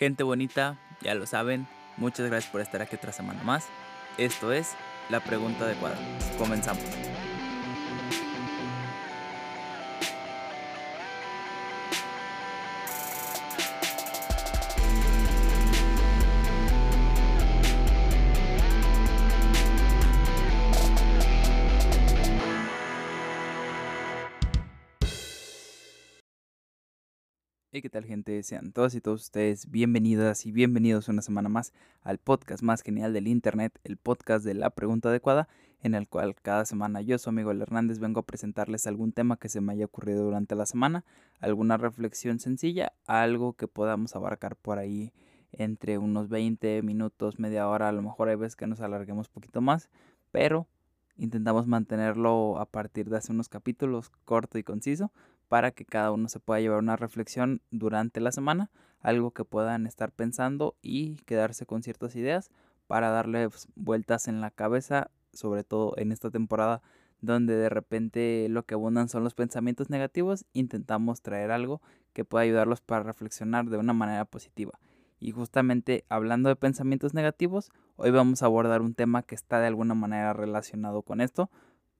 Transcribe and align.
Gente 0.00 0.22
bonita, 0.22 0.78
ya 1.02 1.14
lo 1.14 1.26
saben, 1.26 1.68
muchas 1.98 2.26
gracias 2.26 2.50
por 2.50 2.62
estar 2.62 2.80
aquí 2.80 2.96
otra 2.96 3.12
semana 3.12 3.42
más. 3.42 3.66
Esto 4.16 4.50
es 4.50 4.72
La 5.10 5.20
Pregunta 5.20 5.66
Adecuada. 5.66 5.98
Comenzamos. 6.38 6.82
¿Qué 27.82 27.88
tal 27.88 28.04
gente? 28.04 28.42
Sean 28.42 28.72
todas 28.72 28.94
y 28.94 29.00
todos 29.00 29.22
ustedes 29.22 29.70
bienvenidas 29.70 30.44
y 30.44 30.52
bienvenidos 30.52 31.08
una 31.08 31.22
semana 31.22 31.48
más 31.48 31.72
al 32.02 32.18
podcast 32.18 32.62
más 32.62 32.82
genial 32.82 33.14
del 33.14 33.26
Internet, 33.26 33.78
el 33.84 33.96
podcast 33.96 34.44
de 34.44 34.52
la 34.52 34.68
pregunta 34.68 35.08
adecuada, 35.08 35.48
en 35.82 35.94
el 35.94 36.06
cual 36.06 36.34
cada 36.34 36.66
semana 36.66 37.00
yo, 37.00 37.16
su 37.16 37.30
amigo 37.30 37.52
El 37.52 37.62
Hernández, 37.62 37.98
vengo 37.98 38.20
a 38.20 38.26
presentarles 38.26 38.86
algún 38.86 39.12
tema 39.12 39.38
que 39.38 39.48
se 39.48 39.62
me 39.62 39.72
haya 39.72 39.86
ocurrido 39.86 40.24
durante 40.24 40.54
la 40.56 40.66
semana, 40.66 41.06
alguna 41.38 41.78
reflexión 41.78 42.38
sencilla, 42.38 42.92
algo 43.06 43.54
que 43.54 43.66
podamos 43.66 44.14
abarcar 44.14 44.56
por 44.56 44.78
ahí 44.78 45.14
entre 45.52 45.96
unos 45.96 46.28
20 46.28 46.82
minutos, 46.82 47.38
media 47.38 47.66
hora, 47.66 47.88
a 47.88 47.92
lo 47.92 48.02
mejor 48.02 48.28
hay 48.28 48.36
veces 48.36 48.56
que 48.56 48.66
nos 48.66 48.80
alarguemos 48.80 49.28
un 49.28 49.32
poquito 49.32 49.62
más, 49.62 49.88
pero 50.32 50.66
intentamos 51.16 51.66
mantenerlo 51.66 52.58
a 52.58 52.66
partir 52.66 53.08
de 53.08 53.16
hace 53.16 53.32
unos 53.32 53.48
capítulos 53.48 54.10
corto 54.26 54.58
y 54.58 54.64
conciso 54.64 55.12
para 55.50 55.72
que 55.72 55.84
cada 55.84 56.12
uno 56.12 56.28
se 56.28 56.38
pueda 56.38 56.60
llevar 56.60 56.78
una 56.78 56.94
reflexión 56.94 57.60
durante 57.72 58.20
la 58.20 58.30
semana, 58.30 58.70
algo 59.00 59.32
que 59.32 59.44
puedan 59.44 59.84
estar 59.88 60.12
pensando 60.12 60.76
y 60.80 61.16
quedarse 61.26 61.66
con 61.66 61.82
ciertas 61.82 62.14
ideas 62.14 62.52
para 62.86 63.10
darle 63.10 63.50
pues, 63.50 63.66
vueltas 63.74 64.28
en 64.28 64.40
la 64.40 64.52
cabeza, 64.52 65.10
sobre 65.32 65.64
todo 65.64 65.94
en 65.96 66.12
esta 66.12 66.30
temporada 66.30 66.82
donde 67.20 67.56
de 67.56 67.68
repente 67.68 68.46
lo 68.48 68.64
que 68.64 68.74
abundan 68.74 69.08
son 69.08 69.24
los 69.24 69.34
pensamientos 69.34 69.90
negativos, 69.90 70.46
intentamos 70.52 71.20
traer 71.20 71.50
algo 71.50 71.82
que 72.12 72.24
pueda 72.24 72.44
ayudarlos 72.44 72.80
para 72.80 73.02
reflexionar 73.02 73.66
de 73.66 73.76
una 73.76 73.92
manera 73.92 74.26
positiva. 74.26 74.78
Y 75.18 75.32
justamente 75.32 76.04
hablando 76.08 76.48
de 76.48 76.54
pensamientos 76.54 77.12
negativos, 77.12 77.72
hoy 77.96 78.12
vamos 78.12 78.44
a 78.44 78.46
abordar 78.46 78.82
un 78.82 78.94
tema 78.94 79.24
que 79.24 79.34
está 79.34 79.58
de 79.58 79.66
alguna 79.66 79.94
manera 79.94 80.32
relacionado 80.32 81.02
con 81.02 81.20
esto, 81.20 81.50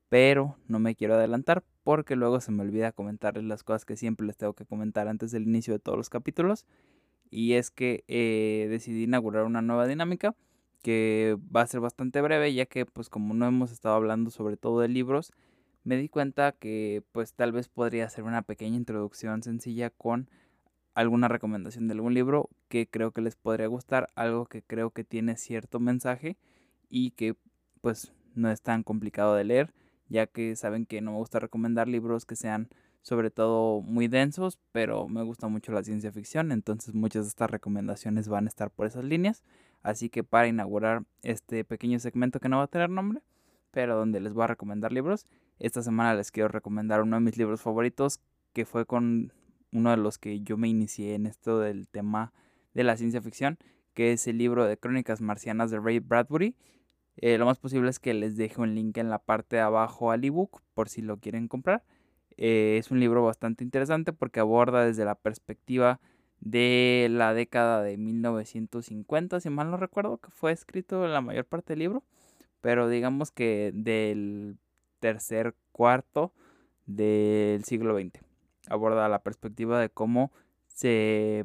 pero 0.09 0.56
no 0.69 0.78
me 0.78 0.95
quiero 0.95 1.15
adelantar 1.15 1.65
porque 1.91 2.15
luego 2.15 2.41
se 2.41 2.53
me 2.53 2.63
olvida 2.63 2.93
comentarles 2.93 3.43
las 3.43 3.65
cosas 3.65 3.85
que 3.85 3.97
siempre 3.97 4.25
les 4.25 4.37
tengo 4.37 4.53
que 4.53 4.65
comentar 4.65 5.09
antes 5.09 5.33
del 5.33 5.43
inicio 5.43 5.73
de 5.73 5.81
todos 5.81 5.99
los 5.99 6.09
capítulos. 6.09 6.65
Y 7.33 7.55
es 7.55 7.73
que 7.73 8.05
eh, 8.07 8.69
decidí 8.71 9.03
inaugurar 9.03 9.43
una 9.43 9.61
nueva 9.61 9.89
dinámica 9.89 10.37
que 10.85 11.37
va 11.53 11.63
a 11.63 11.67
ser 11.67 11.81
bastante 11.81 12.21
breve 12.21 12.55
ya 12.55 12.67
que 12.67 12.87
pues 12.87 13.09
como 13.09 13.35
no 13.35 13.45
hemos 13.45 13.73
estado 13.73 13.97
hablando 13.97 14.31
sobre 14.31 14.57
todo 14.57 14.79
de 14.79 14.87
libros, 14.87 15.33
me 15.83 15.97
di 15.97 16.09
cuenta 16.09 16.53
que 16.53 17.03
pues 17.11 17.35
tal 17.35 17.51
vez 17.51 17.69
podría 17.69 18.05
hacer 18.05 18.23
una 18.23 18.43
pequeña 18.43 18.77
introducción 18.77 19.43
sencilla 19.43 19.91
con 19.91 20.31
alguna 20.95 21.27
recomendación 21.27 21.89
de 21.89 21.95
algún 21.95 22.15
libro 22.15 22.51
que 22.69 22.87
creo 22.87 23.11
que 23.11 23.21
les 23.21 23.35
podría 23.35 23.67
gustar, 23.67 24.07
algo 24.15 24.47
que 24.47 24.63
creo 24.63 24.91
que 24.91 25.03
tiene 25.03 25.37
cierto 25.37 25.81
mensaje 25.81 26.37
y 26.89 27.11
que 27.11 27.35
pues 27.81 28.13
no 28.37 28.49
es 28.49 28.63
tan 28.63 28.85
complicado 28.85 29.35
de 29.35 29.43
leer 29.43 29.73
ya 30.11 30.27
que 30.27 30.55
saben 30.56 30.84
que 30.84 31.00
no 31.00 31.12
me 31.12 31.16
gusta 31.16 31.39
recomendar 31.39 31.89
libros 31.89 32.27
que 32.27 32.36
sean 32.36 32.69
sobre 33.03 33.30
todo 33.30 33.80
muy 33.80 34.08
densos, 34.08 34.58
pero 34.72 35.08
me 35.08 35.22
gusta 35.22 35.48
mucho 35.48 35.72
la 35.72 35.83
ciencia 35.83 36.12
ficción, 36.12 36.53
entonces 36.53 36.94
muchas 36.94 37.25
de 37.25 37.28
estas 37.28 37.50
recomendaciones 37.50 38.28
van 38.28 38.44
a 38.44 38.48
estar 38.48 38.70
por 38.70 38.86
esas 38.86 39.05
líneas. 39.05 39.42
Así 39.83 40.11
que 40.11 40.22
para 40.22 40.48
inaugurar 40.48 41.05
este 41.22 41.64
pequeño 41.64 41.98
segmento 41.98 42.41
que 42.41 42.50
no 42.50 42.58
va 42.58 42.64
a 42.64 42.66
tener 42.66 42.91
nombre, 42.91 43.22
pero 43.70 43.97
donde 43.97 44.20
les 44.20 44.34
voy 44.34 44.44
a 44.44 44.48
recomendar 44.48 44.92
libros, 44.92 45.27
esta 45.59 45.82
semana 45.82 46.15
les 46.15 46.31
quiero 46.31 46.49
recomendar 46.49 47.00
uno 47.00 47.16
de 47.16 47.22
mis 47.22 47.38
libros 47.38 47.62
favoritos, 47.62 48.20
que 48.53 48.66
fue 48.66 48.84
con 48.84 49.32
uno 49.72 49.91
de 49.91 49.97
los 49.97 50.19
que 50.19 50.41
yo 50.41 50.56
me 50.56 50.69
inicié 50.69 51.15
en 51.15 51.26
esto 51.26 51.59
del 51.60 51.88
tema 51.88 52.32
de 52.75 52.84
la 52.84 52.97
ciencia 52.97 53.22
ficción, 53.22 53.59
que 53.94 54.12
es 54.12 54.26
el 54.26 54.38
libro 54.38 54.66
de 54.66 54.76
Crónicas 54.76 55.20
Marcianas 55.20 55.70
de 55.70 55.78
Ray 55.78 56.00
Bradbury. 56.00 56.56
Eh, 57.22 57.36
lo 57.36 57.44
más 57.44 57.58
posible 57.58 57.91
es 57.91 57.98
que 57.98 58.14
les 58.14 58.36
deje 58.36 58.62
un 58.62 58.75
link 58.75 58.97
en 58.97 59.10
la 59.10 59.19
parte 59.19 59.56
de 59.56 59.62
abajo 59.62 60.10
al 60.10 60.25
ebook 60.25 60.62
por 60.72 60.88
si 60.88 61.03
lo 61.03 61.19
quieren 61.19 61.48
comprar. 61.48 61.84
Eh, 62.38 62.78
es 62.78 62.91
un 62.91 62.98
libro 62.98 63.22
bastante 63.22 63.62
interesante 63.62 64.14
porque 64.14 64.41
aborda 64.41 64.86
desde 64.86 65.04
la 65.04 65.14
perspectiva 65.14 66.00
de 66.41 67.08
la 67.10 67.34
década 67.34 67.82
de 67.82 67.98
1950, 67.98 69.41
si 69.41 69.50
mal 69.50 69.70
no 69.70 69.76
recuerdo, 69.76 70.16
que 70.16 70.31
fue 70.31 70.53
escrito 70.53 71.06
la 71.06 71.20
mayor 71.20 71.44
parte 71.44 71.75
del 71.75 71.81
libro, 71.81 72.03
pero 72.62 72.88
digamos 72.88 73.31
que 73.31 73.72
del 73.75 74.56
tercer 75.00 75.54
cuarto 75.72 76.32
del 76.87 77.64
siglo 77.64 77.98
XX. 78.00 78.25
Aborda 78.70 79.08
la 79.10 79.22
perspectiva 79.22 79.78
de 79.78 79.91
cómo 79.91 80.32
se 80.69 81.44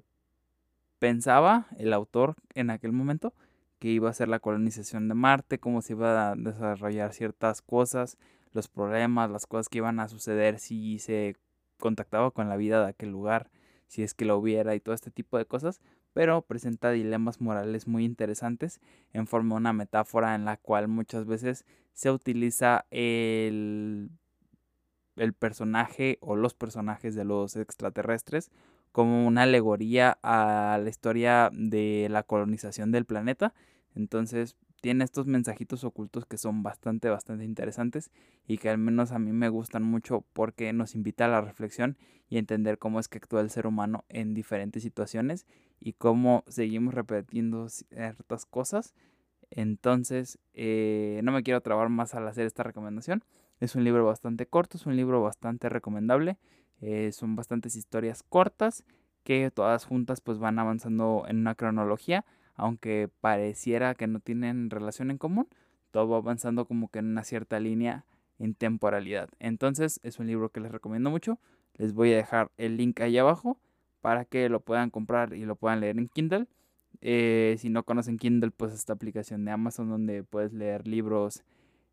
pensaba 0.99 1.67
el 1.77 1.91
autor 1.91 2.35
en 2.53 2.69
aquel 2.69 2.93
momento 2.93 3.33
que 3.79 3.89
iba 3.89 4.09
a 4.09 4.13
ser 4.13 4.27
la 4.27 4.39
colonización 4.39 5.07
de 5.07 5.15
Marte, 5.15 5.59
cómo 5.59 5.81
se 5.81 5.93
iba 5.93 6.31
a 6.31 6.35
desarrollar 6.35 7.13
ciertas 7.13 7.61
cosas, 7.61 8.17
los 8.53 8.67
problemas, 8.67 9.29
las 9.29 9.45
cosas 9.45 9.69
que 9.69 9.79
iban 9.79 9.99
a 9.99 10.07
suceder 10.07 10.59
si 10.59 10.99
se 10.99 11.35
contactaba 11.79 12.31
con 12.31 12.49
la 12.49 12.57
vida 12.57 12.81
de 12.83 12.89
aquel 12.89 13.09
lugar, 13.09 13.49
si 13.87 14.03
es 14.03 14.13
que 14.13 14.25
lo 14.25 14.37
hubiera 14.37 14.75
y 14.75 14.79
todo 14.79 14.95
este 14.95 15.11
tipo 15.11 15.37
de 15.37 15.45
cosas, 15.45 15.81
pero 16.13 16.41
presenta 16.41 16.91
dilemas 16.91 17.41
morales 17.41 17.87
muy 17.87 18.05
interesantes 18.05 18.79
en 19.11 19.27
forma 19.27 19.55
de 19.55 19.59
una 19.59 19.73
metáfora 19.73 20.35
en 20.35 20.45
la 20.45 20.57
cual 20.57 20.87
muchas 20.87 21.25
veces 21.25 21.65
se 21.93 22.09
utiliza 22.09 22.85
el, 22.89 24.09
el 25.17 25.33
personaje 25.33 26.17
o 26.21 26.35
los 26.35 26.53
personajes 26.53 27.15
de 27.15 27.25
los 27.25 27.55
extraterrestres 27.57 28.51
como 28.95 29.28
una 29.28 29.41
alegoría 29.41 30.17
a 30.23 30.79
la 30.81 30.89
historia 30.89 31.50
de 31.51 32.07
la 32.09 32.23
colonización 32.23 32.94
del 32.94 33.03
planeta 33.03 33.53
entonces 33.94 34.56
tiene 34.79 35.03
estos 35.03 35.28
mensajitos 35.28 35.83
ocultos 35.83 36.25
que 36.25 36.38
son 36.38 36.63
bastante, 36.63 37.09
bastante 37.09 37.44
interesantes 37.44 38.09
y 38.47 38.57
que 38.57 38.69
al 38.69 38.78
menos 38.78 39.11
a 39.11 39.19
mí 39.19 39.34
me 39.34 39.50
gustan 39.50 39.84
mucho 39.84 40.23
porque 40.31 40.72
nos 40.72 40.95
invita 40.95 41.25
a 41.25 41.28
la 41.28 41.41
reflexión 41.41 41.97
y 42.29 42.38
entender 42.38 42.78
cómo 42.78 43.01
es 43.01 43.09
que 43.09 43.17
actúa 43.17 43.41
el 43.41 43.50
ser 43.50 43.67
humano 43.67 44.05
en 44.07 44.34
diferentes 44.34 44.81
situaciones 44.81 45.45
y 45.81 45.91
cómo 45.91 46.45
seguimos 46.47 46.94
repitiendo 46.94 47.67
ciertas 47.67 48.45
cosas. 48.45 48.94
Entonces, 49.51 50.39
eh, 50.53 51.19
no 51.22 51.34
me 51.34 51.44
quiero 51.44 51.59
trabar 51.59 51.89
más 51.89 52.16
al 52.16 52.29
hacer 52.29 52.45
esta 52.45 52.63
recomendación. 52.63 53.25
Es 53.59 53.75
un 53.75 53.84
libro 53.84 54.05
bastante 54.05 54.45
corto, 54.45 54.78
es 54.78 54.85
un 54.85 54.95
libro 54.95 55.22
bastante 55.22 55.67
recomendable. 55.67 56.38
Eh, 56.81 57.11
son 57.11 57.35
bastantes 57.35 57.75
historias 57.75 58.23
cortas 58.23 58.83
que 59.23 59.49
todas 59.51 59.85
juntas 59.85 60.21
pues 60.21 60.37
van 60.37 60.59
avanzando 60.59 61.25
en 61.27 61.37
una 61.37 61.55
cronología 61.55 62.25
aunque 62.55 63.09
pareciera 63.21 63.95
que 63.95 64.07
no 64.07 64.19
tienen 64.19 64.69
relación 64.69 65.11
en 65.11 65.17
común, 65.17 65.47
todo 65.91 66.09
va 66.09 66.17
avanzando 66.17 66.65
como 66.65 66.89
que 66.89 66.99
en 66.99 67.05
una 67.07 67.23
cierta 67.23 67.59
línea 67.59 68.05
en 68.39 68.55
temporalidad. 68.55 69.29
Entonces 69.39 69.99
es 70.03 70.19
un 70.19 70.27
libro 70.27 70.49
que 70.49 70.59
les 70.59 70.71
recomiendo 70.71 71.09
mucho. 71.09 71.39
Les 71.75 71.93
voy 71.93 72.13
a 72.13 72.17
dejar 72.17 72.51
el 72.57 72.77
link 72.77 72.99
ahí 73.01 73.17
abajo 73.17 73.59
para 74.01 74.25
que 74.25 74.49
lo 74.49 74.61
puedan 74.61 74.89
comprar 74.89 75.33
y 75.33 75.45
lo 75.45 75.55
puedan 75.55 75.81
leer 75.81 75.97
en 75.97 76.07
Kindle. 76.07 76.47
Eh, 77.01 77.55
si 77.59 77.69
no 77.69 77.83
conocen 77.83 78.17
Kindle, 78.17 78.51
pues 78.51 78.73
esta 78.73 78.93
aplicación 78.93 79.45
de 79.45 79.51
Amazon 79.51 79.89
donde 79.89 80.23
puedes 80.23 80.53
leer 80.53 80.87
libros, 80.87 81.43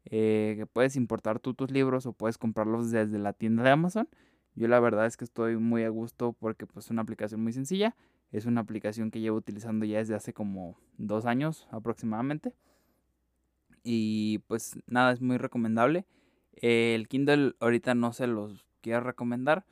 eh, 0.04 0.54
que 0.59 0.66
puedes 0.66 0.97
importar 0.97 1.38
tú 1.38 1.54
tus 1.54 1.70
libros 1.70 2.06
o 2.06 2.12
puedes 2.12 2.38
comprarlos 2.38 2.91
desde 2.91 3.19
la 3.19 3.32
tienda 3.32 3.62
de 3.62 3.70
Amazon. 3.70 4.09
Yo 4.55 4.69
la 4.69 4.81
verdad 4.81 5.07
es 5.07 5.17
que 5.17 5.25
estoy 5.25 5.57
muy 5.57 5.85
a 5.85 5.89
gusto 5.89 6.33
porque 6.33 6.67
pues 6.67 6.87
es 6.87 6.91
una 6.91 7.03
aplicación 7.03 7.43
muy 7.43 7.53
sencilla 7.53 7.95
es 8.33 8.47
una 8.47 8.63
aplicación 8.63 9.11
que 9.11 9.21
llevo 9.21 9.37
utilizando 9.37 9.85
ya 9.85 9.99
desde 9.99 10.15
hace 10.15 10.32
como 10.32 10.79
dos 10.97 11.26
años 11.26 11.69
aproximadamente. 11.71 12.55
Y 13.85 14.38
pues 14.49 14.79
nada, 14.87 15.12
es 15.12 15.21
muy 15.21 15.37
recomendable. 15.37 16.06
El 16.55 17.09
Kindle 17.09 17.55
ahorita 17.61 17.94
no 17.94 18.12
se 18.12 18.26
los 18.26 18.67
quiero 18.81 19.00
recomendar 19.00 19.67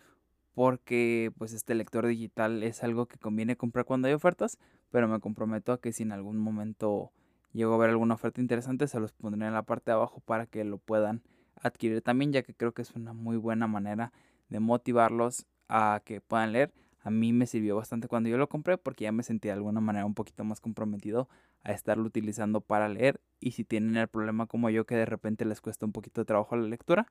porque 0.53 1.33
pues 1.39 1.55
este 1.55 1.75
lector 1.75 2.07
digital 2.07 2.63
es 2.63 2.83
algo 2.83 3.07
que 3.07 3.19
conviene 3.19 3.57
comprar 3.57 3.87
cuando 3.87 4.09
hay 4.09 4.15
ofertas, 4.15 4.59
pero 4.91 5.09
me 5.09 5.21
comprometo 5.21 5.73
a 5.73 5.81
que 5.81 5.93
si 5.93 6.03
en 6.03 6.13
algún 6.13 6.39
momento 6.39 7.13
llego 7.53 7.75
a 7.75 7.79
ver 7.79 7.91
alguna 7.91 8.15
oferta 8.15 8.41
interesante 8.41 8.89
se 8.89 9.01
los 9.01 9.13
pondré 9.13 9.47
en 9.47 9.55
la 9.55 9.63
parte 9.63 9.91
de 9.91 9.95
abajo 9.95 10.21
para 10.21 10.47
que 10.47 10.65
lo 10.65 10.79
puedan 10.79 11.23
adquirir 11.57 12.03
también, 12.03 12.33
ya 12.33 12.43
que 12.43 12.55
creo 12.55 12.73
que 12.73 12.83
es 12.83 12.93
una 12.93 13.13
muy 13.13 13.37
buena 13.37 13.67
manera 13.67 14.13
de 14.51 14.61
motivarlos 14.61 15.47
a 15.69 16.03
que 16.05 16.21
puedan 16.21 16.53
leer 16.53 16.73
a 17.03 17.11
mí 17.11 17.33
me 17.33 17.47
sirvió 17.47 17.77
bastante 17.77 18.09
cuando 18.09 18.29
yo 18.29 18.37
lo 18.37 18.49
compré 18.49 18.77
porque 18.77 19.05
ya 19.05 19.13
me 19.13 19.23
sentí 19.23 19.49
de 19.49 19.53
alguna 19.53 19.81
manera 19.81 20.05
un 20.05 20.15
poquito 20.15 20.45
más 20.45 20.61
comprometido 20.61 21.29
a 21.63 21.73
estarlo 21.73 22.05
utilizando 22.05 22.61
para 22.61 22.89
leer 22.89 23.21
y 23.41 23.53
si 23.53 23.65
tienen 23.65 23.97
el 23.97 24.09
problema 24.09 24.47
como 24.47 24.69
yo 24.71 24.85
que 24.85 24.97
de 24.97 25.07
repente 25.07 25.45
les 25.45 25.61
cuesta 25.61 25.87
un 25.87 25.93
poquito 25.93 26.21
de 26.21 26.27
trabajo 26.27 26.57
la 26.57 26.69
lectura, 26.69 27.07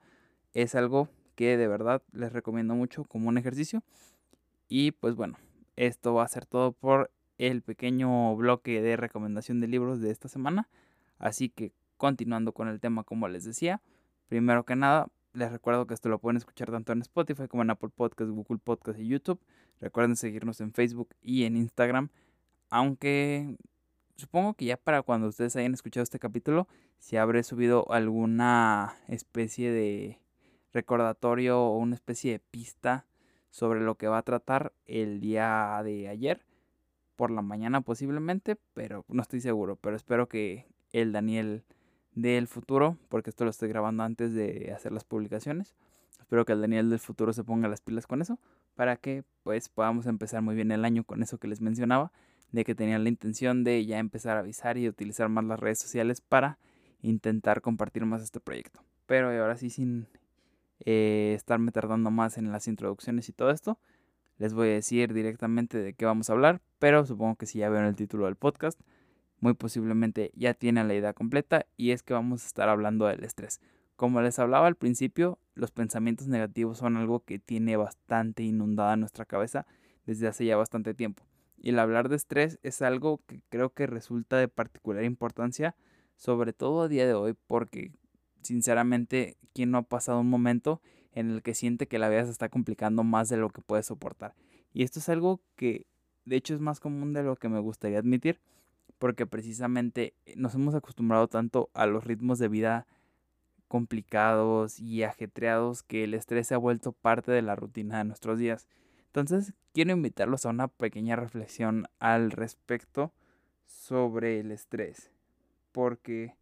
es 0.53 0.75
algo 0.75 1.09
que 1.35 1.57
de 1.57 1.67
verdad 1.67 2.03
les 2.11 2.31
recomiendo 2.31 2.75
mucho 2.75 3.03
como 3.03 3.29
un 3.29 3.37
ejercicio. 3.37 3.83
Y 4.67 4.91
pues 4.91 5.15
bueno, 5.15 5.37
esto 5.75 6.13
va 6.13 6.23
a 6.23 6.27
ser 6.27 6.45
todo 6.45 6.71
por 6.71 7.11
el 7.39 7.61
pequeño 7.63 8.35
bloque 8.35 8.81
de 8.81 8.95
recomendación 8.95 9.59
de 9.59 9.67
libros 9.67 10.01
de 10.01 10.11
esta 10.11 10.27
semana. 10.27 10.69
Así 11.17 11.49
que 11.49 11.71
continuando 11.97 12.53
con 12.53 12.67
el 12.67 12.79
tema 12.79 13.03
como 13.03 13.27
les 13.27 13.43
decía, 13.43 13.81
primero 14.27 14.65
que 14.65 14.75
nada, 14.75 15.07
les 15.33 15.51
recuerdo 15.51 15.85
que 15.87 15.93
esto 15.93 16.09
lo 16.09 16.19
pueden 16.19 16.37
escuchar 16.37 16.71
tanto 16.71 16.91
en 16.91 17.01
Spotify 17.01 17.47
como 17.47 17.63
en 17.63 17.69
Apple 17.69 17.89
Podcasts, 17.95 18.33
Google 18.33 18.59
Podcasts 18.63 19.01
y 19.01 19.07
YouTube. 19.07 19.39
Recuerden 19.79 20.15
seguirnos 20.15 20.61
en 20.61 20.73
Facebook 20.73 21.09
y 21.21 21.43
en 21.43 21.57
Instagram. 21.57 22.09
Aunque 22.69 23.57
supongo 24.15 24.53
que 24.53 24.65
ya 24.65 24.77
para 24.77 25.01
cuando 25.01 25.27
ustedes 25.27 25.55
hayan 25.55 25.73
escuchado 25.73 26.03
este 26.03 26.19
capítulo, 26.19 26.67
si 26.97 27.17
habré 27.17 27.43
subido 27.43 27.91
alguna 27.91 28.95
especie 29.07 29.71
de 29.71 30.19
recordatorio 30.73 31.61
o 31.61 31.77
una 31.77 31.95
especie 31.95 32.33
de 32.33 32.39
pista 32.39 33.05
sobre 33.49 33.81
lo 33.81 33.95
que 33.95 34.07
va 34.07 34.19
a 34.19 34.23
tratar 34.23 34.73
el 34.85 35.19
día 35.19 35.81
de 35.83 36.07
ayer, 36.07 36.45
por 37.15 37.31
la 37.31 37.41
mañana 37.41 37.81
posiblemente, 37.81 38.55
pero 38.73 39.03
no 39.09 39.21
estoy 39.21 39.41
seguro, 39.41 39.75
pero 39.75 39.97
espero 39.97 40.29
que 40.29 40.67
el 40.93 41.11
Daniel 41.11 41.65
del 42.21 42.47
futuro, 42.47 42.97
porque 43.09 43.29
esto 43.29 43.43
lo 43.43 43.49
estoy 43.49 43.69
grabando 43.69 44.03
antes 44.03 44.33
de 44.33 44.71
hacer 44.75 44.91
las 44.91 45.03
publicaciones, 45.03 45.75
espero 46.19 46.45
que 46.45 46.53
el 46.53 46.61
Daniel 46.61 46.89
del 46.89 46.99
futuro 46.99 47.33
se 47.33 47.43
ponga 47.43 47.67
las 47.67 47.81
pilas 47.81 48.07
con 48.07 48.21
eso, 48.21 48.39
para 48.75 48.97
que 48.97 49.23
pues 49.43 49.69
podamos 49.69 50.05
empezar 50.05 50.41
muy 50.41 50.55
bien 50.55 50.71
el 50.71 50.85
año 50.85 51.03
con 51.03 51.23
eso 51.23 51.37
que 51.37 51.47
les 51.47 51.61
mencionaba, 51.61 52.11
de 52.51 52.63
que 52.63 52.75
tenía 52.75 52.97
la 52.99 53.09
intención 53.09 53.63
de 53.63 53.85
ya 53.85 53.99
empezar 53.99 54.37
a 54.37 54.41
avisar 54.41 54.77
y 54.77 54.87
utilizar 54.87 55.29
más 55.29 55.45
las 55.45 55.59
redes 55.59 55.79
sociales 55.79 56.21
para 56.21 56.57
intentar 57.01 57.61
compartir 57.61 58.05
más 58.05 58.21
este 58.21 58.39
proyecto. 58.39 58.81
Pero 59.05 59.29
ahora 59.29 59.57
sí, 59.57 59.69
sin 59.69 60.07
eh, 60.85 61.33
estarme 61.35 61.71
tardando 61.71 62.11
más 62.11 62.37
en 62.37 62.51
las 62.51 62.67
introducciones 62.67 63.29
y 63.29 63.33
todo 63.33 63.51
esto, 63.51 63.79
les 64.37 64.53
voy 64.53 64.69
a 64.69 64.73
decir 64.73 65.13
directamente 65.13 65.77
de 65.77 65.93
qué 65.93 66.05
vamos 66.05 66.29
a 66.29 66.33
hablar, 66.33 66.61
pero 66.79 67.05
supongo 67.05 67.35
que 67.35 67.45
si 67.45 67.59
ya 67.59 67.69
ven 67.69 67.83
el 67.83 67.95
título 67.95 68.25
del 68.25 68.35
podcast, 68.35 68.79
muy 69.39 69.53
posiblemente 69.53 70.31
ya 70.35 70.53
tienen 70.53 70.87
la 70.87 70.95
idea 70.95 71.13
completa 71.13 71.65
y 71.77 71.91
es 71.91 72.03
que 72.03 72.13
vamos 72.13 72.43
a 72.43 72.47
estar 72.47 72.69
hablando 72.69 73.05
del 73.05 73.23
estrés. 73.23 73.59
Como 73.95 74.21
les 74.21 74.39
hablaba 74.39 74.67
al 74.67 74.75
principio, 74.75 75.39
los 75.55 75.71
pensamientos 75.71 76.27
negativos 76.27 76.77
son 76.77 76.97
algo 76.97 77.19
que 77.25 77.39
tiene 77.39 77.75
bastante 77.75 78.43
inundada 78.43 78.95
nuestra 78.95 79.25
cabeza 79.25 79.65
desde 80.05 80.27
hace 80.27 80.45
ya 80.45 80.55
bastante 80.55 80.93
tiempo. 80.93 81.25
Y 81.57 81.69
el 81.69 81.79
hablar 81.79 82.07
de 82.07 82.15
estrés 82.15 82.59
es 82.63 82.81
algo 82.81 83.21
que 83.27 83.41
creo 83.49 83.73
que 83.73 83.87
resulta 83.87 84.37
de 84.37 84.47
particular 84.47 85.03
importancia, 85.03 85.75
sobre 86.15 86.53
todo 86.53 86.83
a 86.83 86.87
día 86.87 87.05
de 87.05 87.13
hoy, 87.13 87.35
porque 87.47 87.91
sinceramente, 88.41 89.37
¿quién 89.53 89.71
no 89.71 89.79
ha 89.79 89.81
pasado 89.83 90.21
un 90.21 90.29
momento 90.29 90.81
en 91.11 91.31
el 91.31 91.41
que 91.41 91.53
siente 91.53 91.87
que 91.87 91.99
la 91.99 92.07
vida 92.07 92.23
se 92.23 92.31
está 92.31 92.47
complicando 92.47 93.03
más 93.03 93.27
de 93.27 93.37
lo 93.37 93.49
que 93.49 93.61
puede 93.61 93.83
soportar? 93.83 94.33
Y 94.71 94.83
esto 94.83 94.99
es 94.99 95.09
algo 95.09 95.41
que 95.55 95.85
de 96.25 96.35
hecho 96.37 96.53
es 96.53 96.61
más 96.61 96.79
común 96.79 97.13
de 97.13 97.23
lo 97.23 97.35
que 97.35 97.49
me 97.49 97.59
gustaría 97.59 97.99
admitir, 97.99 98.39
porque 98.99 99.25
precisamente 99.25 100.13
nos 100.35 100.53
hemos 100.53 100.75
acostumbrado 100.75 101.27
tanto 101.27 101.69
a 101.73 101.87
los 101.87 102.03
ritmos 102.03 102.37
de 102.37 102.49
vida 102.49 102.87
complicados 103.67 104.79
y 104.79 105.03
ajetreados 105.03 105.83
que 105.83 106.03
el 106.03 106.13
estrés 106.13 106.47
se 106.47 106.55
ha 106.55 106.57
vuelto 106.57 106.91
parte 106.91 107.31
de 107.31 107.41
la 107.41 107.55
rutina 107.55 107.99
de 107.99 108.03
nuestros 108.03 108.37
días. 108.37 108.67
Entonces, 109.07 109.53
quiero 109.73 109.93
invitarlos 109.93 110.45
a 110.45 110.49
una 110.49 110.67
pequeña 110.67 111.15
reflexión 111.15 111.87
al 111.99 112.31
respecto 112.31 113.13
sobre 113.65 114.39
el 114.39 114.51
estrés, 114.51 115.11
porque 115.71 116.35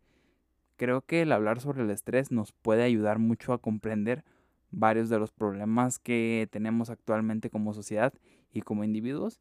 creo 0.77 1.01
que 1.01 1.21
el 1.21 1.31
hablar 1.31 1.60
sobre 1.62 1.83
el 1.83 1.92
estrés 1.92 2.31
nos 2.31 2.51
puede 2.53 2.83
ayudar 2.83 3.19
mucho 3.19 3.53
a 3.53 3.62
comprender 3.62 4.24
varios 4.71 5.10
de 5.10 5.19
los 5.19 5.31
problemas 5.31 6.00
que 6.00 6.48
tenemos 6.51 6.89
actualmente 6.89 7.50
como 7.50 7.74
sociedad 7.74 8.13
y 8.51 8.62
como 8.62 8.83
individuos, 8.83 9.39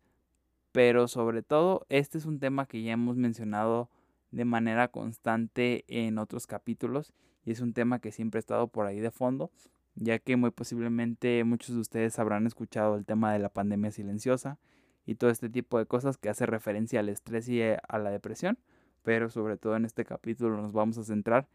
pero 0.76 1.08
sobre 1.08 1.42
todo 1.42 1.86
este 1.88 2.18
es 2.18 2.26
un 2.26 2.38
tema 2.38 2.66
que 2.66 2.82
ya 2.82 2.92
hemos 2.92 3.16
mencionado 3.16 3.88
de 4.30 4.44
manera 4.44 4.88
constante 4.88 5.86
en 5.88 6.18
otros 6.18 6.46
capítulos 6.46 7.14
y 7.46 7.52
es 7.52 7.60
un 7.60 7.72
tema 7.72 7.98
que 7.98 8.12
siempre 8.12 8.36
ha 8.36 8.40
estado 8.40 8.68
por 8.68 8.84
ahí 8.84 9.00
de 9.00 9.10
fondo, 9.10 9.50
ya 9.94 10.18
que 10.18 10.36
muy 10.36 10.50
posiblemente 10.50 11.42
muchos 11.44 11.76
de 11.76 11.80
ustedes 11.80 12.18
habrán 12.18 12.46
escuchado 12.46 12.96
el 12.96 13.06
tema 13.06 13.32
de 13.32 13.38
la 13.38 13.48
pandemia 13.48 13.90
silenciosa 13.90 14.58
y 15.06 15.14
todo 15.14 15.30
este 15.30 15.48
tipo 15.48 15.78
de 15.78 15.86
cosas 15.86 16.18
que 16.18 16.28
hace 16.28 16.44
referencia 16.44 17.00
al 17.00 17.08
estrés 17.08 17.48
y 17.48 17.62
a 17.62 17.98
la 17.98 18.10
depresión 18.10 18.58
pero 19.02 19.30
sobre 19.30 19.56
todo 19.56 19.76
en 19.76 19.86
este 19.86 20.04
capítulo 20.04 20.60
nos 20.60 20.74
vamos 20.74 20.98
a 20.98 21.04
centrar 21.04 21.48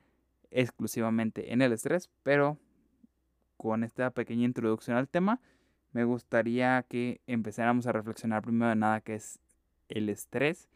exclusivamente 0.50 1.54
en 1.54 1.62
el 1.62 1.74
estrés, 1.74 2.10
pero 2.24 2.58
con 3.56 3.84
esta 3.84 4.10
pequeña 4.10 4.46
introducción 4.46 4.98
al 4.98 5.08
tema, 5.08 5.40
me 5.92 6.04
gustaría 6.04 6.84
que 6.84 7.22
empezáramos 7.28 7.88
a 7.88 7.92
reflexionar 7.92 8.42
primero 8.42 8.70
de 8.70 8.76
nada 8.76 9.02
qué 9.02 9.16
es 9.16 9.40
el 9.90 10.10
estrés, 10.10 10.70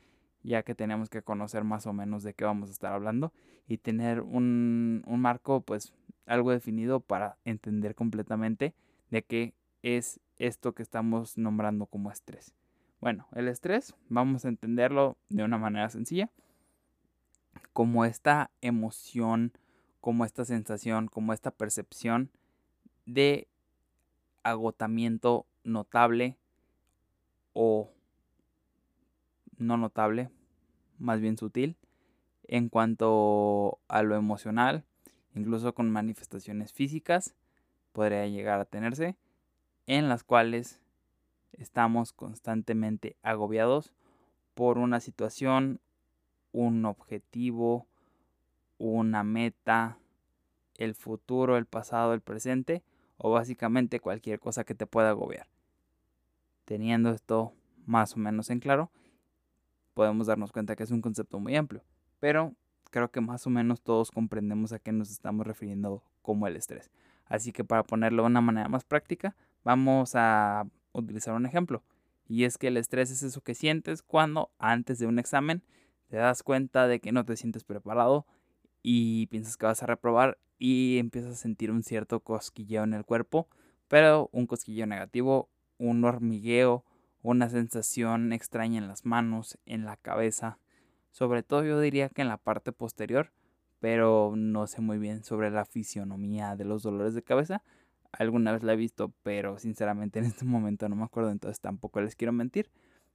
ya 0.43 0.63
que 0.63 0.75
tenemos 0.75 1.09
que 1.09 1.21
conocer 1.21 1.63
más 1.63 1.87
o 1.87 1.93
menos 1.93 2.23
de 2.23 2.33
qué 2.33 2.45
vamos 2.45 2.69
a 2.69 2.71
estar 2.73 2.93
hablando 2.93 3.33
y 3.67 3.77
tener 3.77 4.21
un, 4.21 5.03
un 5.07 5.19
marco 5.19 5.61
pues 5.61 5.93
algo 6.25 6.51
definido 6.51 6.99
para 6.99 7.37
entender 7.45 7.95
completamente 7.95 8.73
de 9.09 9.23
qué 9.23 9.53
es 9.83 10.19
esto 10.37 10.73
que 10.73 10.83
estamos 10.83 11.37
nombrando 11.37 11.85
como 11.85 12.11
estrés. 12.11 12.53
Bueno, 12.99 13.27
el 13.33 13.47
estrés 13.47 13.95
vamos 14.09 14.45
a 14.45 14.49
entenderlo 14.49 15.17
de 15.29 15.43
una 15.43 15.57
manera 15.57 15.89
sencilla 15.89 16.29
como 17.73 18.05
esta 18.05 18.51
emoción, 18.61 19.51
como 20.01 20.25
esta 20.25 20.45
sensación, 20.45 21.07
como 21.07 21.33
esta 21.33 21.51
percepción 21.51 22.31
de 23.05 23.47
agotamiento 24.45 25.47
notable 25.63 26.37
o 27.53 27.89
no 29.57 29.75
notable, 29.75 30.29
más 30.99 31.19
bien 31.19 31.35
sutil, 31.35 31.75
en 32.47 32.69
cuanto 32.69 33.79
a 33.87 34.03
lo 34.03 34.15
emocional, 34.15 34.83
incluso 35.33 35.73
con 35.73 35.89
manifestaciones 35.89 36.71
físicas, 36.73 37.33
podría 37.91 38.27
llegar 38.27 38.59
a 38.59 38.65
tenerse, 38.65 39.15
en 39.87 40.09
las 40.09 40.23
cuales 40.23 40.79
estamos 41.53 42.13
constantemente 42.13 43.15
agobiados 43.23 43.93
por 44.53 44.77
una 44.77 44.99
situación 44.99 45.79
un 46.51 46.85
objetivo, 46.85 47.87
una 48.77 49.23
meta, 49.23 49.97
el 50.77 50.93
futuro, 50.93 51.57
el 51.57 51.65
pasado, 51.65 52.13
el 52.13 52.21
presente 52.21 52.83
o 53.17 53.31
básicamente 53.31 53.99
cualquier 53.99 54.39
cosa 54.39 54.63
que 54.63 54.75
te 54.75 54.87
pueda 54.87 55.09
agobiar. 55.09 55.47
Teniendo 56.65 57.11
esto 57.11 57.53
más 57.85 58.15
o 58.15 58.19
menos 58.19 58.49
en 58.49 58.59
claro, 58.59 58.91
podemos 59.93 60.27
darnos 60.27 60.51
cuenta 60.51 60.75
que 60.75 60.83
es 60.83 60.91
un 60.91 61.01
concepto 61.01 61.39
muy 61.39 61.55
amplio, 61.55 61.83
pero 62.19 62.53
creo 62.91 63.11
que 63.11 63.21
más 63.21 63.45
o 63.45 63.49
menos 63.49 63.81
todos 63.81 64.11
comprendemos 64.11 64.71
a 64.73 64.79
qué 64.79 64.91
nos 64.91 65.11
estamos 65.11 65.45
refiriendo 65.45 66.03
como 66.21 66.47
el 66.47 66.55
estrés. 66.55 66.91
Así 67.25 67.51
que 67.51 67.63
para 67.63 67.83
ponerlo 67.83 68.23
de 68.23 68.27
una 68.27 68.41
manera 68.41 68.69
más 68.69 68.83
práctica, 68.83 69.35
vamos 69.63 70.11
a 70.15 70.65
utilizar 70.93 71.33
un 71.33 71.45
ejemplo. 71.45 71.83
Y 72.27 72.43
es 72.43 72.57
que 72.57 72.67
el 72.67 72.77
estrés 72.77 73.11
es 73.11 73.23
eso 73.23 73.41
que 73.41 73.53
sientes 73.53 74.01
cuando 74.01 74.49
antes 74.57 74.99
de 74.99 75.07
un 75.07 75.19
examen 75.19 75.63
te 76.07 76.17
das 76.17 76.43
cuenta 76.43 76.87
de 76.87 76.99
que 76.99 77.11
no 77.11 77.25
te 77.25 77.35
sientes 77.35 77.63
preparado 77.63 78.25
y 78.87 79.25
piensas 79.27 79.57
que 79.57 79.65
vas 79.65 79.81
a 79.81 79.87
reprobar 79.87 80.37
y 80.59 80.99
empiezas 80.99 81.31
a 81.31 81.35
sentir 81.35 81.71
un 81.71 81.81
cierto 81.81 82.19
cosquilleo 82.19 82.83
en 82.83 82.93
el 82.93 83.03
cuerpo, 83.03 83.47
pero 83.87 84.29
un 84.31 84.45
cosquilleo 84.45 84.85
negativo, 84.85 85.49
un 85.79 86.05
hormigueo, 86.05 86.85
una 87.23 87.49
sensación 87.49 88.31
extraña 88.31 88.77
en 88.77 88.87
las 88.87 89.03
manos, 89.03 89.57
en 89.65 89.85
la 89.85 89.97
cabeza, 89.97 90.59
sobre 91.09 91.41
todo 91.41 91.63
yo 91.63 91.79
diría 91.79 92.09
que 92.09 92.21
en 92.21 92.27
la 92.27 92.37
parte 92.37 92.73
posterior, 92.73 93.31
pero 93.79 94.35
no 94.37 94.67
sé 94.67 94.81
muy 94.81 94.99
bien 94.99 95.23
sobre 95.23 95.49
la 95.49 95.65
fisionomía 95.65 96.55
de 96.55 96.65
los 96.65 96.83
dolores 96.83 97.15
de 97.15 97.23
cabeza. 97.23 97.63
Alguna 98.11 98.51
vez 98.51 98.61
la 98.61 98.73
he 98.73 98.75
visto, 98.75 99.15
pero 99.23 99.57
sinceramente 99.57 100.19
en 100.19 100.25
este 100.25 100.45
momento 100.45 100.87
no 100.89 100.95
me 100.95 101.05
acuerdo, 101.05 101.31
entonces 101.31 101.59
tampoco 101.59 102.01
les 102.01 102.15
quiero 102.15 102.33
mentir 102.33 102.69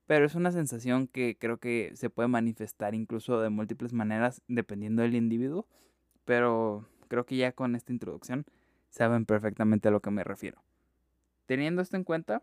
pero 0.06 0.26
es 0.26 0.34
una 0.34 0.52
sensación 0.52 1.06
que 1.06 1.36
creo 1.38 1.58
que 1.58 1.92
se 1.94 2.10
puede 2.10 2.28
manifestar 2.28 2.94
incluso 2.94 3.40
de 3.40 3.48
múltiples 3.48 3.92
maneras 3.92 4.42
dependiendo 4.48 5.02
del 5.02 5.14
individuo, 5.14 5.66
pero 6.24 6.86
creo 7.08 7.26
que 7.26 7.36
ya 7.36 7.52
con 7.52 7.74
esta 7.74 7.92
introducción 7.92 8.44
saben 8.88 9.24
perfectamente 9.24 9.88
a 9.88 9.90
lo 9.90 10.00
que 10.00 10.10
me 10.10 10.24
refiero. 10.24 10.62
Teniendo 11.46 11.82
esto 11.82 11.96
en 11.96 12.04
cuenta, 12.04 12.42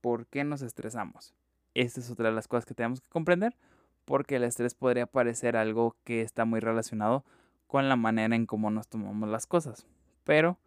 ¿por 0.00 0.26
qué 0.26 0.44
nos 0.44 0.62
estresamos? 0.62 1.34
Esta 1.74 2.00
es 2.00 2.10
otra 2.10 2.28
de 2.28 2.34
las 2.34 2.48
cosas 2.48 2.66
que 2.66 2.74
tenemos 2.74 3.00
que 3.00 3.08
comprender, 3.08 3.56
porque 4.04 4.36
el 4.36 4.44
estrés 4.44 4.74
podría 4.74 5.06
parecer 5.06 5.56
algo 5.56 5.96
que 6.04 6.22
está 6.22 6.44
muy 6.44 6.60
relacionado 6.60 7.24
con 7.66 7.88
la 7.88 7.96
manera 7.96 8.34
en 8.34 8.46
cómo 8.46 8.70
nos 8.70 8.88
tomamos 8.88 9.28
las 9.28 9.46
cosas, 9.46 9.86
pero 10.24 10.58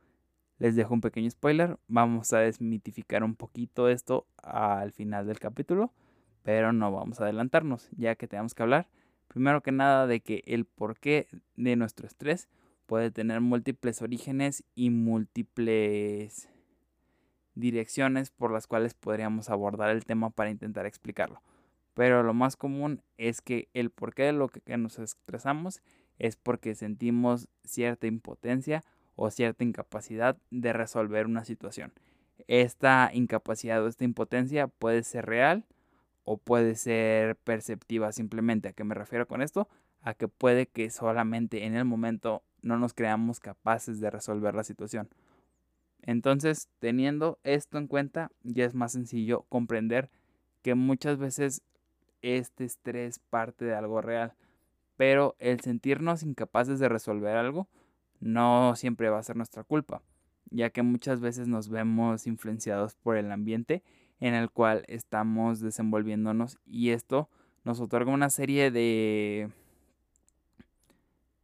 les 0.59 0.75
dejo 0.75 0.93
un 0.93 1.01
pequeño 1.01 1.29
spoiler, 1.31 1.77
vamos 1.87 2.31
a 2.33 2.39
desmitificar 2.39 3.23
un 3.23 3.35
poquito 3.35 3.89
esto 3.89 4.27
al 4.43 4.91
final 4.91 5.25
del 5.25 5.39
capítulo 5.39 5.91
pero 6.43 6.73
no 6.73 6.91
vamos 6.91 7.19
a 7.19 7.23
adelantarnos, 7.23 7.89
ya 7.97 8.15
que 8.15 8.27
tenemos 8.27 8.53
que 8.53 8.63
hablar 8.63 8.87
primero 9.31 9.61
que 9.61 9.71
nada 9.71 10.07
de 10.07 10.19
que 10.19 10.43
el 10.45 10.65
porqué 10.65 11.27
de 11.55 11.77
nuestro 11.77 12.05
estrés 12.05 12.49
puede 12.85 13.11
tener 13.11 13.39
múltiples 13.39 14.01
orígenes 14.01 14.65
y 14.75 14.89
múltiples 14.89 16.49
direcciones 17.55 18.29
por 18.29 18.51
las 18.51 18.67
cuales 18.67 18.93
podríamos 18.93 19.49
abordar 19.49 19.89
el 19.91 20.03
tema 20.03 20.31
para 20.31 20.49
intentar 20.49 20.85
explicarlo. 20.85 21.41
pero 21.93 22.23
lo 22.23 22.33
más 22.33 22.55
común 22.57 23.03
es 23.17 23.41
que 23.41 23.69
el 23.73 23.89
porqué 23.89 24.23
de 24.23 24.33
lo 24.33 24.49
que 24.49 24.77
nos 24.77 24.99
estresamos 24.99 25.81
es 26.19 26.35
porque 26.35 26.75
sentimos 26.75 27.47
cierta 27.63 28.07
impotencia 28.07 28.83
o 29.15 29.29
cierta 29.29 29.63
incapacidad 29.63 30.37
de 30.51 30.73
resolver 30.73 31.25
una 31.25 31.43
situación. 31.43 31.93
Esta 32.47 33.11
incapacidad 33.13 33.83
o 33.83 33.87
esta 33.87 34.03
impotencia 34.03 34.67
puede 34.67 35.03
ser 35.03 35.25
real 35.25 35.65
o 36.23 36.37
puede 36.37 36.75
ser 36.75 37.35
perceptiva 37.37 38.11
simplemente. 38.11 38.69
¿A 38.69 38.73
qué 38.73 38.83
me 38.83 38.95
refiero 38.95 39.27
con 39.27 39.41
esto? 39.41 39.67
A 40.01 40.13
que 40.13 40.27
puede 40.27 40.67
que 40.67 40.89
solamente 40.89 41.65
en 41.65 41.75
el 41.75 41.85
momento 41.85 42.43
no 42.61 42.77
nos 42.77 42.93
creamos 42.93 43.39
capaces 43.39 43.99
de 43.99 44.09
resolver 44.09 44.55
la 44.55 44.63
situación. 44.63 45.09
Entonces, 46.03 46.69
teniendo 46.79 47.39
esto 47.43 47.77
en 47.77 47.87
cuenta, 47.87 48.31
ya 48.43 48.65
es 48.65 48.73
más 48.73 48.93
sencillo 48.93 49.43
comprender 49.49 50.09
que 50.61 50.75
muchas 50.75 51.17
veces 51.17 51.61
este 52.21 52.65
estrés 52.65 53.19
parte 53.19 53.65
de 53.65 53.75
algo 53.75 54.01
real, 54.01 54.33
pero 54.95 55.35
el 55.39 55.59
sentirnos 55.59 56.23
incapaces 56.23 56.79
de 56.79 56.89
resolver 56.89 57.35
algo 57.35 57.67
no 58.19 58.75
siempre 58.75 59.09
va 59.09 59.19
a 59.19 59.23
ser 59.23 59.35
nuestra 59.35 59.63
culpa, 59.63 60.01
ya 60.49 60.69
que 60.69 60.83
muchas 60.83 61.19
veces 61.19 61.47
nos 61.47 61.69
vemos 61.69 62.27
influenciados 62.27 62.95
por 62.95 63.17
el 63.17 63.31
ambiente 63.31 63.83
en 64.21 64.33
el 64.33 64.49
cual 64.49 64.85
estamos 64.87 65.59
desenvolviéndonos 65.59 66.57
y 66.65 66.91
esto 66.91 67.29
nos 67.65 67.81
otorga 67.81 68.11
una 68.11 68.29
serie 68.29 68.71
de 68.71 69.49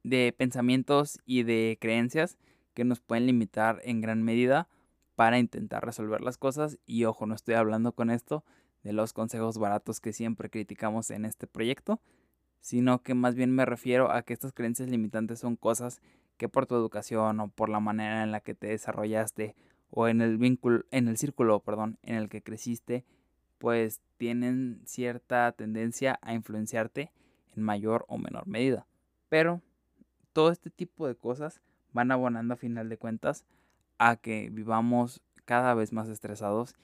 de 0.04 0.34
pensamientos 0.38 1.20
y 1.26 1.44
de 1.44 1.78
creencias 1.82 2.38
que 2.74 2.86
nos 2.86 3.02
pueden 3.02 3.26
limitar 3.26 3.82
en 3.84 4.00
gran 4.00 4.24
medida 4.24 4.70
para 5.16 5.40
intentar 5.40 5.84
resolver 5.84 6.22
las 6.22 6.38
cosas. 6.38 6.78
Y 6.86 7.04
ojo, 7.06 7.26
no 7.26 7.36
estoy 7.36 7.56
hablando 7.56 7.92
con 7.92 8.10
esto 8.10 8.46
de 8.84 8.94
los 8.94 9.14
consejos 9.14 9.58
baratos 9.58 10.00
que 10.00 10.14
siempre 10.14 10.50
criticamos 10.50 11.12
en 11.12 11.26
este 11.26 11.48
proyecto, 11.48 12.00
sino 12.62 13.02
que 13.02 13.16
más 13.16 13.36
bien 13.36 13.52
me 13.52 13.66
refiero 13.66 14.12
a 14.12 14.22
que 14.22 14.34
estas 14.34 14.54
creencias 14.54 14.90
limitantes 14.90 15.40
son 15.40 15.56
cosas 15.56 16.02
que 16.38 16.48
por 16.48 16.68
tu 16.68 16.76
educación 16.76 17.40
o 17.40 17.48
por 17.50 17.70
la 17.70 17.80
manera 17.80 18.24
en 18.24 18.32
la 18.32 18.40
que 18.42 18.54
te 18.54 18.68
desarrollaste 18.68 19.56
o 19.90 20.08
en 20.08 20.22
el 20.22 20.38
vínculo, 20.38 20.86
en 20.92 21.08
el 21.08 21.18
círculo, 21.18 21.60
perdón, 21.60 21.98
en 22.04 22.16
el 22.16 22.30
que 22.30 22.42
creciste, 22.42 23.06
pues 23.58 24.02
tienen 24.18 24.82
cierta 24.86 25.52
tendencia 25.52 26.20
a 26.22 26.34
influenciarte 26.34 27.12
en 27.56 27.64
mayor 27.64 28.06
o 28.08 28.18
menor 28.18 28.48
medida. 28.48 28.86
Pero 29.30 29.62
todo 30.34 30.52
este 30.52 30.70
tipo 30.70 31.08
de 31.08 31.16
cosas 31.16 31.62
van 31.94 32.12
abonando 32.12 32.54
a 32.54 32.58
final 32.58 32.90
de 32.90 32.98
cuentas 32.98 33.46
a 33.98 34.18
que 34.18 34.50
vivamos 34.52 35.22
cada 35.46 35.74
vez 35.74 35.94
más 35.94 36.10
estresados 36.10 36.76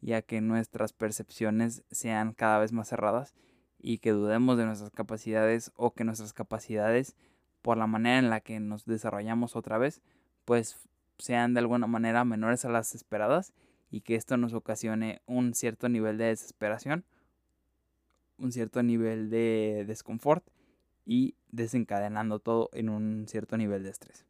y 0.00 0.12
a 0.12 0.22
que 0.22 0.40
nuestras 0.40 0.92
percepciones 0.92 1.84
sean 1.90 2.32
cada 2.32 2.58
vez 2.58 2.72
más 2.72 2.88
cerradas 2.88 3.34
y 3.78 3.98
que 3.98 4.10
dudemos 4.10 4.58
de 4.58 4.66
nuestras 4.66 4.90
capacidades 4.90 5.72
o 5.76 5.92
que 5.92 6.04
nuestras 6.04 6.32
capacidades 6.32 7.16
por 7.62 7.78
la 7.78 7.86
manera 7.86 8.18
en 8.18 8.30
la 8.30 8.40
que 8.40 8.60
nos 8.60 8.84
desarrollamos 8.84 9.56
otra 9.56 9.78
vez 9.78 10.02
pues 10.44 10.76
sean 11.18 11.54
de 11.54 11.60
alguna 11.60 11.86
manera 11.86 12.24
menores 12.24 12.64
a 12.64 12.70
las 12.70 12.94
esperadas 12.94 13.52
y 13.90 14.02
que 14.02 14.14
esto 14.14 14.36
nos 14.36 14.54
ocasione 14.54 15.20
un 15.26 15.54
cierto 15.54 15.88
nivel 15.88 16.18
de 16.18 16.26
desesperación, 16.26 17.04
un 18.38 18.52
cierto 18.52 18.82
nivel 18.82 19.30
de 19.30 19.84
desconfort 19.86 20.46
y 21.04 21.34
desencadenando 21.50 22.38
todo 22.38 22.70
en 22.72 22.88
un 22.88 23.26
cierto 23.28 23.56
nivel 23.56 23.82
de 23.82 23.90
estrés. 23.90 24.24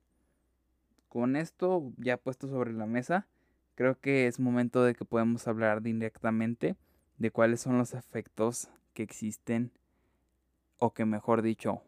Con 1.08 1.36
esto 1.36 1.92
ya 1.96 2.16
puesto 2.16 2.48
sobre 2.48 2.72
la 2.72 2.86
mesa, 2.86 3.26
creo 3.74 3.98
que 3.98 4.26
es 4.26 4.40
momento 4.40 4.84
de 4.84 4.94
que 4.94 5.04
podemos 5.04 5.48
hablar 5.48 5.82
directamente 5.82 6.76
de 7.18 7.30
cuáles 7.30 7.60
son 7.60 7.78
los 7.78 7.94
efectos 7.94 8.68
que 8.94 9.02
existen 9.02 9.72
o 10.78 10.92
que 10.94 11.04
mejor 11.04 11.42
dicho, 11.42 11.82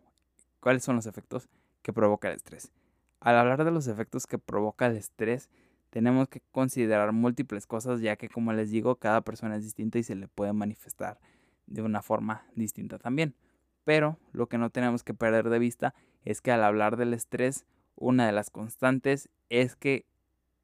cuáles 0.61 0.85
son 0.85 0.97
los 0.97 1.07
efectos 1.07 1.49
que 1.83 1.93
provoca 1.93 2.29
el 2.29 2.37
estrés. 2.37 2.73
Al 3.21 3.37
hablar 3.37 3.65
de 3.65 3.71
los 3.71 3.87
efectos 3.87 4.27
que 4.27 4.39
provoca 4.39 4.87
el 4.87 4.97
estrés, 4.97 5.51
tenemos 5.91 6.29
que 6.29 6.41
considerar 6.53 7.13
múltiples 7.13 7.67
cosas 7.67 8.01
ya 8.01 8.17
que 8.17 8.29
como 8.29 8.53
les 8.53 8.71
digo, 8.71 8.97
cada 8.97 9.21
persona 9.21 9.57
es 9.57 9.65
distinta 9.65 9.99
y 9.99 10.03
se 10.03 10.15
le 10.15 10.29
puede 10.29 10.53
manifestar 10.53 11.21
de 11.67 11.83
una 11.83 12.01
forma 12.03 12.47
distinta 12.55 12.99
también. 12.99 13.35
Pero 13.85 14.19
lo 14.33 14.49
que 14.49 14.57
no 14.57 14.71
tenemos 14.71 15.05
que 15.05 15.15
perder 15.15 15.51
de 15.51 15.59
vista 15.59 15.95
es 16.25 16.41
que 16.41 16.53
al 16.53 16.65
hablar 16.65 16.97
del 16.97 17.13
estrés, 17.13 17.67
una 17.95 18.27
de 18.27 18.33
las 18.33 18.51
constantes 18.51 19.29
es 19.51 19.77
que 19.77 20.07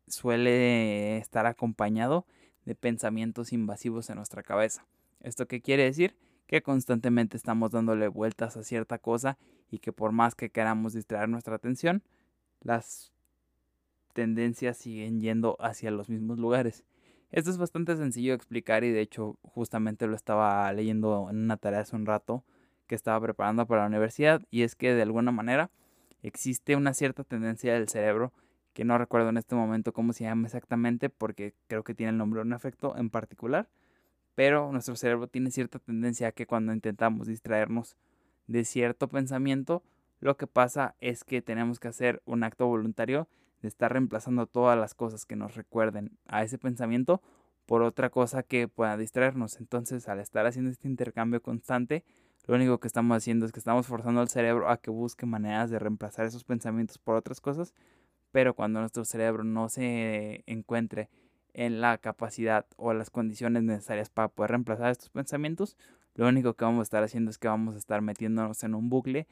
suele 0.07 1.19
estar 1.19 1.45
acompañado 1.47 2.27
de 2.65 2.75
pensamientos 2.75 3.53
invasivos 3.53 4.09
en 4.09 4.17
nuestra 4.17 4.43
cabeza. 4.43 4.87
¿Esto 5.21 5.47
qué 5.47 5.61
quiere 5.61 5.85
decir? 5.85 6.17
Que 6.47 6.63
constantemente 6.63 7.37
estamos 7.37 7.73
dándole 7.73 8.09
vueltas 8.09 8.57
a 8.57 8.63
cierta 8.63 8.99
cosa 8.99 9.39
y 9.71 9.79
que 9.79 9.93
por 9.93 10.13
más 10.13 10.35
que 10.35 10.51
queramos 10.51 10.93
distraer 10.93 11.29
nuestra 11.29 11.57
atención, 11.57 12.03
las 12.61 13.13
tendencias 14.13 14.79
siguen 14.79 15.21
yendo 15.21 15.57
hacia 15.61 15.91
los 15.91 16.09
mismos 16.09 16.39
lugares. 16.39 16.85
Esto 17.33 17.51
es 17.51 17.59
bastante 17.59 17.97
sencillo 17.97 18.33
de 18.33 18.37
explicar 18.37 18.85
y 18.85 18.91
de 18.91 19.01
hecho 19.01 19.39
justamente 19.43 20.07
lo 20.07 20.17
estaba 20.17 20.73
leyendo 20.73 21.29
en 21.31 21.37
una 21.39 21.57
tarea 21.57 21.81
hace 21.81 21.97
un 21.97 22.07
rato 22.07 22.45
que 22.87 22.95
estaba 22.95 23.21
preparando 23.21 23.67
para 23.67 23.83
la 23.83 23.89
universidad 23.89 24.43
y 24.51 24.63
es 24.63 24.75
que 24.77 24.95
de 24.95 25.03
alguna 25.03 25.33
manera 25.33 25.71
existe 26.23 26.77
una 26.77 26.95
cierta 26.95 27.25
tendencia 27.25 27.75
del 27.75 27.89
cerebro 27.89 28.33
que 28.73 28.85
no 28.85 28.97
recuerdo 28.97 29.31
en 29.31 29.39
este 29.39 29.55
momento 29.55 29.93
cómo 29.93 30.13
se 30.13 30.25
llama 30.25 30.47
exactamente 30.47 31.09
porque 31.09 31.55
creo 31.67 31.83
que 31.83 31.95
tiene 31.95 32.11
el 32.11 32.19
nombre 32.19 32.39
de 32.39 32.47
un 32.47 32.53
efecto 32.53 32.97
en 32.97 33.11
particular, 33.11 33.69
pero 34.35 34.71
nuestro 34.71 34.97
cerebro 34.97 35.29
tiene 35.29 35.51
cierta 35.51 35.79
tendencia 35.79 36.29
a 36.29 36.33
que 36.33 36.47
cuando 36.47 36.73
intentamos 36.73 37.27
distraernos 37.27 37.97
de 38.47 38.65
cierto 38.65 39.09
pensamiento, 39.09 39.83
lo 40.21 40.37
que 40.37 40.47
pasa 40.47 40.95
es 41.01 41.25
que 41.25 41.43
tenemos 41.43 41.79
que 41.79 41.89
hacer 41.89 42.23
un 42.25 42.43
acto 42.43 42.67
voluntario 42.67 43.29
de 43.63 43.69
estar 43.69 43.93
reemplazando 43.93 44.47
todas 44.47 44.79
las 44.79 44.95
cosas 44.95 45.27
que 45.27 45.37
nos 45.37 45.55
recuerden 45.55 46.19
a 46.27 46.43
ese 46.43 46.59
pensamiento 46.59 47.23
por 47.67 47.83
otra 47.83 48.11
cosa 48.11 48.43
que 48.43 48.69
pueda 48.69 48.97
distraernos. 48.97 49.61
Entonces, 49.61 50.09
al 50.09 50.21
estar 50.21 50.47
haciendo 50.47 50.71
este 50.71 50.89
intercambio 50.89 51.43
constante, 51.43 52.05
lo 52.47 52.55
único 52.55 52.79
que 52.79 52.87
estamos 52.87 53.17
haciendo 53.17 53.45
es 53.45 53.53
que 53.53 53.59
estamos 53.59 53.87
forzando 53.87 54.21
al 54.21 54.29
cerebro 54.29 54.71
a 54.71 54.77
que 54.77 54.91
busque 54.91 55.27
maneras 55.27 55.69
de 55.69 55.79
reemplazar 55.79 56.27
esos 56.27 56.45
pensamientos 56.45 56.99
por 56.99 57.17
otras 57.17 57.41
cosas, 57.41 57.75
pero 58.31 58.55
cuando 58.55 58.81
nuestro 58.81 59.05
cerebro 59.05 59.43
no 59.43 59.69
se 59.69 60.45
encuentre 60.47 61.11
en 61.55 61.81
la 61.81 61.99
capacidad 61.99 62.67
o 62.77 62.93
las 62.93 63.11
condiciones 63.11 63.63
necesarias 63.65 64.11
para 64.11 64.29
poder 64.29 64.53
reemplazar 64.53 64.93
estos 64.93 65.11
pensamientos, 65.11 65.77
lo 66.15 66.29
único 66.29 66.55
que 66.55 66.65
vamos 66.65 66.81
a 66.81 66.83
estar 66.85 67.03
haciendo 67.03 67.31
es 67.31 67.39
que 67.39 67.49
vamos 67.49 67.75
a 67.75 67.79
estar 67.79 68.01
metiéndonos 68.01 68.63
en 68.63 68.75
un 68.75 68.89
bucle 68.89 69.27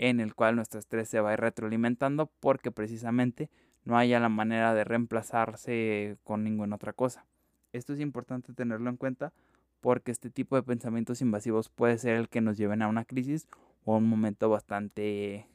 en 0.00 0.18
el 0.18 0.34
cual 0.34 0.56
nuestro 0.56 0.80
estrés 0.80 1.10
se 1.10 1.20
va 1.20 1.28
a 1.28 1.32
ir 1.34 1.40
retroalimentando 1.40 2.30
porque 2.40 2.70
precisamente 2.70 3.50
no 3.84 3.98
haya 3.98 4.18
la 4.18 4.30
manera 4.30 4.72
de 4.72 4.82
reemplazarse 4.82 6.16
con 6.24 6.42
ninguna 6.42 6.76
otra 6.76 6.94
cosa. 6.94 7.26
Esto 7.74 7.92
es 7.92 8.00
importante 8.00 8.54
tenerlo 8.54 8.88
en 8.88 8.96
cuenta 8.96 9.34
porque 9.82 10.10
este 10.10 10.30
tipo 10.30 10.56
de 10.56 10.62
pensamientos 10.62 11.20
invasivos 11.20 11.68
puede 11.68 11.98
ser 11.98 12.16
el 12.16 12.30
que 12.30 12.40
nos 12.40 12.56
lleven 12.56 12.80
a 12.80 12.88
una 12.88 13.04
crisis 13.04 13.46
o 13.84 13.94
a 13.94 13.98
un 13.98 14.08
momento 14.08 14.48
bastante 14.48 15.46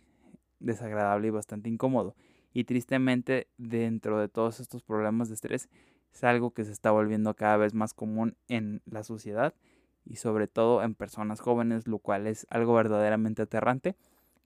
desagradable 0.59 1.29
y 1.29 1.31
bastante 1.31 1.67
incómodo. 1.67 2.15
Y 2.53 2.65
tristemente, 2.65 3.47
dentro 3.57 4.19
de 4.19 4.29
todos 4.29 4.59
estos 4.59 4.83
problemas 4.83 5.27
de 5.27 5.33
estrés, 5.33 5.69
es 6.13 6.23
algo 6.23 6.51
que 6.51 6.65
se 6.65 6.71
está 6.71 6.91
volviendo 6.91 7.33
cada 7.33 7.57
vez 7.57 7.73
más 7.73 7.95
común 7.95 8.37
en 8.47 8.83
la 8.85 9.03
sociedad 9.03 9.55
y 10.05 10.17
sobre 10.17 10.47
todo 10.47 10.83
en 10.83 10.93
personas 10.93 11.39
jóvenes, 11.39 11.87
lo 11.87 11.97
cual 11.97 12.27
es 12.27 12.45
algo 12.51 12.75
verdaderamente 12.75 13.41
aterrante 13.41 13.95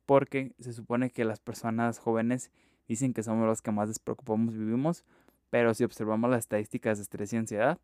porque 0.09 0.55
se 0.59 0.73
supone 0.73 1.11
que 1.11 1.23
las 1.23 1.39
personas 1.39 1.99
jóvenes 1.99 2.49
dicen 2.87 3.13
que 3.13 3.21
somos 3.21 3.45
los 3.45 3.61
que 3.61 3.69
más 3.69 3.89
despreocupamos 3.89 4.55
vivimos, 4.55 5.05
pero 5.51 5.75
si 5.75 5.83
observamos 5.83 6.31
las 6.31 6.39
estadísticas 6.39 6.97
de 6.97 7.03
estrés 7.03 7.31
y 7.31 7.37
ansiedad, 7.37 7.77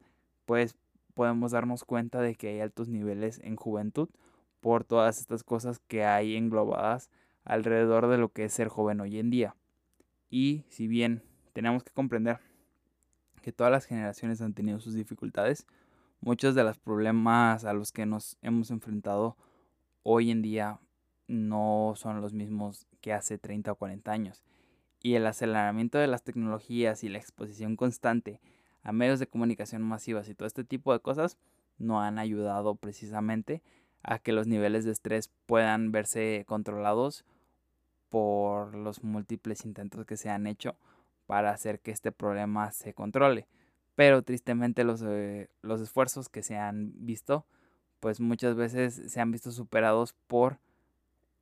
pues 0.48 0.76
podemos 1.14 1.52
darnos 1.52 1.84
cuenta 1.84 2.22
de 2.22 2.34
que 2.34 2.48
hay 2.48 2.62
altos 2.62 2.90
niveles 2.90 3.40
en 3.44 3.56
juventud 3.58 4.10
por 4.60 4.84
todas 4.84 5.20
estas 5.20 5.44
cosas 5.44 5.78
que 5.88 6.04
hay 6.04 6.36
englobadas 6.36 7.12
alrededor 7.44 8.08
de 8.08 8.18
lo 8.18 8.30
que 8.30 8.46
es 8.46 8.54
ser 8.54 8.70
joven 8.70 9.02
hoy 9.02 9.20
en 9.20 9.30
día. 9.30 9.56
Y 10.32 10.64
si 10.70 10.88
bien 10.88 11.22
tenemos 11.54 11.84
que 11.84 11.92
comprender 11.92 12.40
que 13.44 13.52
todas 13.52 13.72
las 13.72 13.86
generaciones 13.86 14.42
han 14.42 14.56
tenido 14.56 14.80
sus 14.80 14.96
dificultades, 14.96 15.68
muchos 16.22 16.56
de 16.56 16.64
los 16.64 16.80
problemas 16.80 17.66
a 17.66 17.74
los 17.74 17.92
que 17.92 18.08
nos 18.08 18.40
hemos 18.42 18.72
enfrentado 18.72 19.38
hoy 20.02 20.32
en 20.32 20.42
día 20.42 20.80
no 21.28 21.94
son 21.96 22.22
los 22.22 22.34
mismos 22.34 22.88
que 23.02 23.14
hace 23.14 23.38
30 23.38 23.72
o 23.72 23.76
40 23.76 24.12
años. 24.12 24.44
Y 25.02 25.16
el 25.16 25.28
aceleramiento 25.28 25.98
de 25.98 26.08
las 26.08 26.24
tecnologías 26.24 27.04
y 27.04 27.10
la 27.10 27.18
exposición 27.18 27.76
constante 27.76 28.42
a 28.82 28.92
medios 28.92 29.20
de 29.20 29.28
comunicación 29.28 29.82
masivas 29.82 30.30
y 30.30 30.36
todo 30.36 30.48
este 30.48 30.64
tipo 30.64 30.94
de 30.94 31.00
cosas 31.00 31.38
no 31.78 32.02
han 32.02 32.20
ayudado 32.20 32.76
precisamente 32.76 33.62
a 34.04 34.20
que 34.20 34.32
los 34.32 34.48
niveles 34.48 34.86
de 34.86 34.92
estrés 34.92 35.32
puedan 35.46 35.92
verse 35.92 36.46
controlados 36.48 37.26
por 38.10 38.76
los 38.76 39.04
múltiples 39.04 39.66
intentos 39.66 40.06
que 40.06 40.18
se 40.18 40.30
han 40.30 40.48
hecho 40.48 40.78
para 41.26 41.52
hacer 41.52 41.80
que 41.80 41.92
este 41.92 42.12
problema 42.12 42.72
se 42.72 42.94
controle. 42.94 43.48
Pero 43.96 44.22
tristemente 44.22 44.84
los, 44.84 45.02
eh, 45.04 45.50
los 45.62 45.82
esfuerzos 45.82 46.30
que 46.30 46.44
se 46.44 46.56
han 46.56 46.94
visto 47.06 47.46
pues 48.00 48.20
muchas 48.20 48.56
veces 48.56 49.02
se 49.12 49.20
han 49.20 49.32
visto 49.32 49.52
superados 49.52 50.14
por 50.28 50.60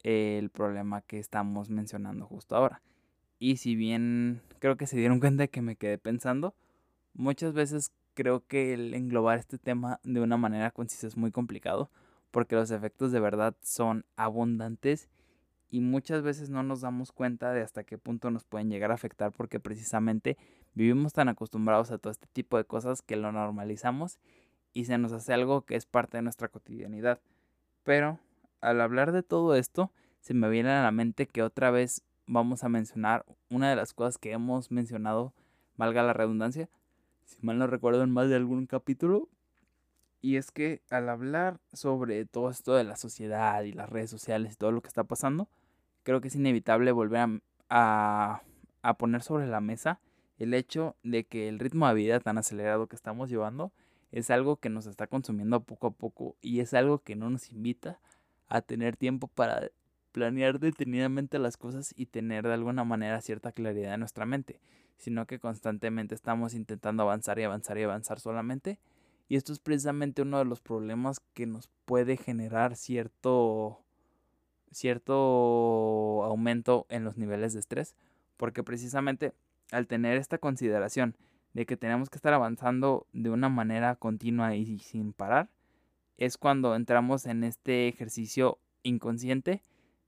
el 0.04 0.50
problema 0.50 1.02
que 1.02 1.20
estamos 1.20 1.70
mencionando 1.70 2.26
justo 2.26 2.56
ahora. 2.56 2.82
Y 3.40 3.58
si 3.58 3.76
bien 3.76 4.42
creo 4.60 4.78
que 4.78 4.88
se 4.88 4.98
dieron 4.98 5.20
cuenta 5.22 5.44
de 5.44 5.50
que 5.50 5.62
me 5.62 5.76
quedé 5.76 5.98
pensando, 5.98 6.56
muchas 7.14 7.54
veces 7.54 7.92
creo 8.14 8.46
que 8.46 8.74
el 8.74 8.94
englobar 8.94 9.40
este 9.40 9.58
tema 9.58 10.00
de 10.04 10.22
una 10.22 10.38
manera 10.38 10.72
concisa 10.72 11.08
es 11.08 11.18
muy 11.18 11.32
complicado 11.32 11.90
porque 12.32 12.56
los 12.56 12.72
efectos 12.72 13.12
de 13.12 13.20
verdad 13.20 13.56
son 13.62 14.06
abundantes 14.16 15.10
y 15.70 15.82
muchas 15.82 16.22
veces 16.22 16.50
no 16.50 16.64
nos 16.64 16.82
damos 16.82 17.12
cuenta 17.12 17.52
de 17.52 17.62
hasta 17.62 17.84
qué 17.84 17.98
punto 17.98 18.32
nos 18.32 18.44
pueden 18.44 18.70
llegar 18.70 18.92
a 18.92 18.96
afectar 18.96 19.32
porque 19.32 19.60
precisamente 19.60 20.38
vivimos 20.74 21.14
tan 21.14 21.30
acostumbrados 21.30 21.92
a 21.92 21.98
todo 21.98 22.12
este 22.12 22.28
tipo 22.34 22.58
de 22.58 22.66
cosas 22.66 23.02
que 23.02 23.16
lo 23.16 23.32
normalizamos 23.32 24.20
y 24.74 24.86
se 24.86 24.98
nos 24.98 25.12
hace 25.12 25.34
algo 25.34 25.62
que 25.64 25.76
es 25.76 25.86
parte 25.86 26.18
de 26.18 26.24
nuestra 26.24 26.48
cotidianidad. 26.48 27.20
Pero 27.84 28.20
al 28.64 28.82
hablar 28.82 29.12
de 29.12 29.24
todo 29.24 29.56
esto, 29.56 29.92
se 30.22 30.34
me 30.34 30.50
viene 30.50 30.72
a 30.72 30.84
la 30.84 30.92
mente 30.92 31.28
que 31.28 31.44
otra 31.44 31.70
vez 31.70 32.02
vamos 32.26 32.64
a 32.64 32.70
mencionar 32.70 33.26
una 33.50 33.70
de 33.70 33.76
las 33.76 33.94
cosas 33.94 34.18
que 34.18 34.32
hemos 34.32 34.72
mencionado, 34.72 35.34
valga 35.76 36.02
la 36.02 36.14
redundancia, 36.14 36.70
si 37.26 37.38
mal 37.42 37.58
no 37.58 37.68
recuerdo 37.68 38.04
en 38.04 38.12
más 38.12 38.30
de 38.30 38.38
algún 38.38 38.66
capítulo, 38.66 39.28
y 40.22 40.38
es 40.38 40.52
que 40.52 40.82
al 40.90 41.10
hablar 41.10 41.60
sobre 41.74 42.26
todo 42.26 42.50
esto 42.50 42.74
de 42.76 42.86
la 42.86 42.96
sociedad 42.96 43.62
y 43.64 43.74
las 43.74 43.90
redes 43.90 44.10
sociales 44.10 44.54
y 44.54 44.56
todo 44.56 44.72
lo 44.72 44.82
que 44.82 44.88
está 44.88 45.04
pasando, 45.04 45.50
creo 46.04 46.22
que 46.22 46.30
es 46.30 46.36
inevitable 46.36 46.94
volver 46.94 47.42
a, 47.70 48.42
a, 48.82 48.94
poner 48.98 49.22
sobre 49.22 49.48
la 49.48 49.60
mesa 49.60 50.00
el 50.38 50.54
hecho 50.54 50.96
de 51.04 51.26
que 51.26 51.50
el 51.50 51.60
ritmo 51.60 51.88
de 51.90 51.96
vida 51.96 52.22
tan 52.22 52.38
acelerado 52.38 52.88
que 52.88 52.96
estamos 52.96 53.30
llevando 53.30 53.74
es 54.14 54.30
algo 54.30 54.56
que 54.56 54.70
nos 54.70 54.86
está 54.86 55.08
consumiendo 55.08 55.60
poco 55.64 55.88
a 55.88 55.92
poco 55.92 56.38
y 56.42 56.62
es 56.62 56.74
algo 56.74 57.00
que 57.00 57.16
no 57.18 57.30
nos 57.30 57.52
invita 57.52 58.00
a 58.54 58.62
tener 58.62 58.96
tiempo 58.96 59.28
para 59.28 59.72
planear 60.12 60.60
detenidamente 60.60 61.40
las 61.40 61.58
cosas 61.58 61.92
y 61.98 62.06
tener 62.06 62.46
de 62.46 62.54
alguna 62.54 62.84
manera 62.84 63.20
cierta 63.20 63.52
claridad 63.52 63.96
en 63.96 64.02
nuestra 64.02 64.28
mente, 64.28 64.62
sino 64.96 65.26
que 65.26 65.40
constantemente 65.40 66.14
estamos 66.14 66.54
intentando 66.54 67.02
avanzar 67.02 67.40
y 67.40 67.44
avanzar 67.44 67.80
y 67.80 67.84
avanzar 67.84 68.20
solamente. 68.20 68.80
Y 69.28 69.38
esto 69.38 69.54
es 69.54 69.60
precisamente 69.60 70.22
uno 70.22 70.38
de 70.38 70.46
los 70.46 70.62
problemas 70.62 71.20
que 71.34 71.48
nos 71.48 71.68
puede 71.86 72.16
generar 72.16 72.76
cierto 72.76 73.80
cierto 74.72 76.24
aumento 76.24 76.86
en 76.90 77.04
los 77.04 77.18
niveles 77.18 77.54
de 77.54 77.60
estrés, 77.60 77.96
porque 78.38 78.64
precisamente 78.64 79.34
al 79.72 79.88
tener 79.88 80.18
esta 80.18 80.38
consideración 80.38 81.16
de 81.54 81.66
que 81.66 81.76
tenemos 81.76 82.12
que 82.12 82.18
estar 82.18 82.34
avanzando 82.34 83.08
de 83.14 83.32
una 83.32 83.50
manera 83.50 83.96
continua 83.96 84.56
y 84.56 84.78
sin 84.78 85.12
parar, 85.12 85.50
es 86.18 86.38
cuando 86.38 86.76
entramos 86.76 87.26
en 87.26 87.44
este 87.44 87.88
ejercicio 87.88 88.60
inconsciente 88.84 89.62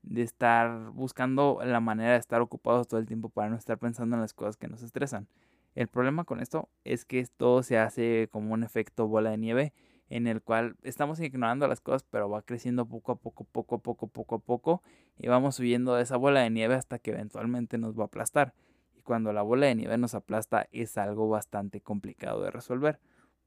de 0.03 0.21
estar 0.21 0.91
buscando 0.91 1.59
la 1.63 1.79
manera 1.79 2.12
de 2.12 2.19
estar 2.19 2.41
ocupados 2.41 2.88
todo 2.88 3.00
el 3.00 3.07
tiempo 3.07 3.29
para 3.29 3.50
no 3.50 3.55
estar 3.55 3.77
pensando 3.77 4.15
en 4.15 4.21
las 4.21 4.33
cosas 4.33 4.57
que 4.57 4.67
nos 4.67 4.83
estresan. 4.83 5.27
El 5.74 5.88
problema 5.88 6.24
con 6.24 6.39
esto 6.39 6.69
es 6.83 7.05
que 7.05 7.19
esto 7.19 7.63
se 7.63 7.77
hace 7.77 8.29
como 8.31 8.53
un 8.53 8.63
efecto 8.63 9.07
bola 9.07 9.31
de 9.31 9.38
nieve 9.38 9.74
en 10.09 10.27
el 10.27 10.41
cual 10.41 10.75
estamos 10.83 11.19
ignorando 11.19 11.67
las 11.67 11.81
cosas, 11.81 12.03
pero 12.09 12.29
va 12.29 12.43
creciendo 12.43 12.85
poco 12.85 13.12
a 13.12 13.15
poco, 13.15 13.43
poco 13.43 13.75
a 13.75 13.79
poco, 13.79 14.07
poco 14.07 14.35
a 14.35 14.39
poco, 14.39 14.83
y 15.17 15.27
vamos 15.27 15.55
subiendo 15.55 15.95
de 15.95 16.03
esa 16.03 16.17
bola 16.17 16.41
de 16.41 16.50
nieve 16.50 16.75
hasta 16.75 17.00
que 17.00 17.12
eventualmente 17.12 17.77
nos 17.77 17.97
va 17.97 18.03
a 18.03 18.05
aplastar. 18.07 18.53
Y 18.95 19.01
cuando 19.01 19.33
la 19.33 19.41
bola 19.41 19.65
de 19.65 19.75
nieve 19.75 19.97
nos 19.97 20.13
aplasta 20.13 20.67
es 20.71 20.97
algo 20.97 21.27
bastante 21.27 21.81
complicado 21.81 22.43
de 22.43 22.51
resolver. 22.51 23.00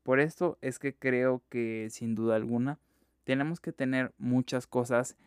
Por 0.08 0.20
esto 0.20 0.56
es 0.62 0.78
que 0.78 0.96
creo 0.96 1.42
que 1.50 1.88
sin 1.90 2.14
duda 2.14 2.36
alguna 2.36 2.78
tenemos 3.24 3.60
que 3.60 3.72
tener 3.72 4.14
muchas 4.16 4.66
cosas 4.66 5.18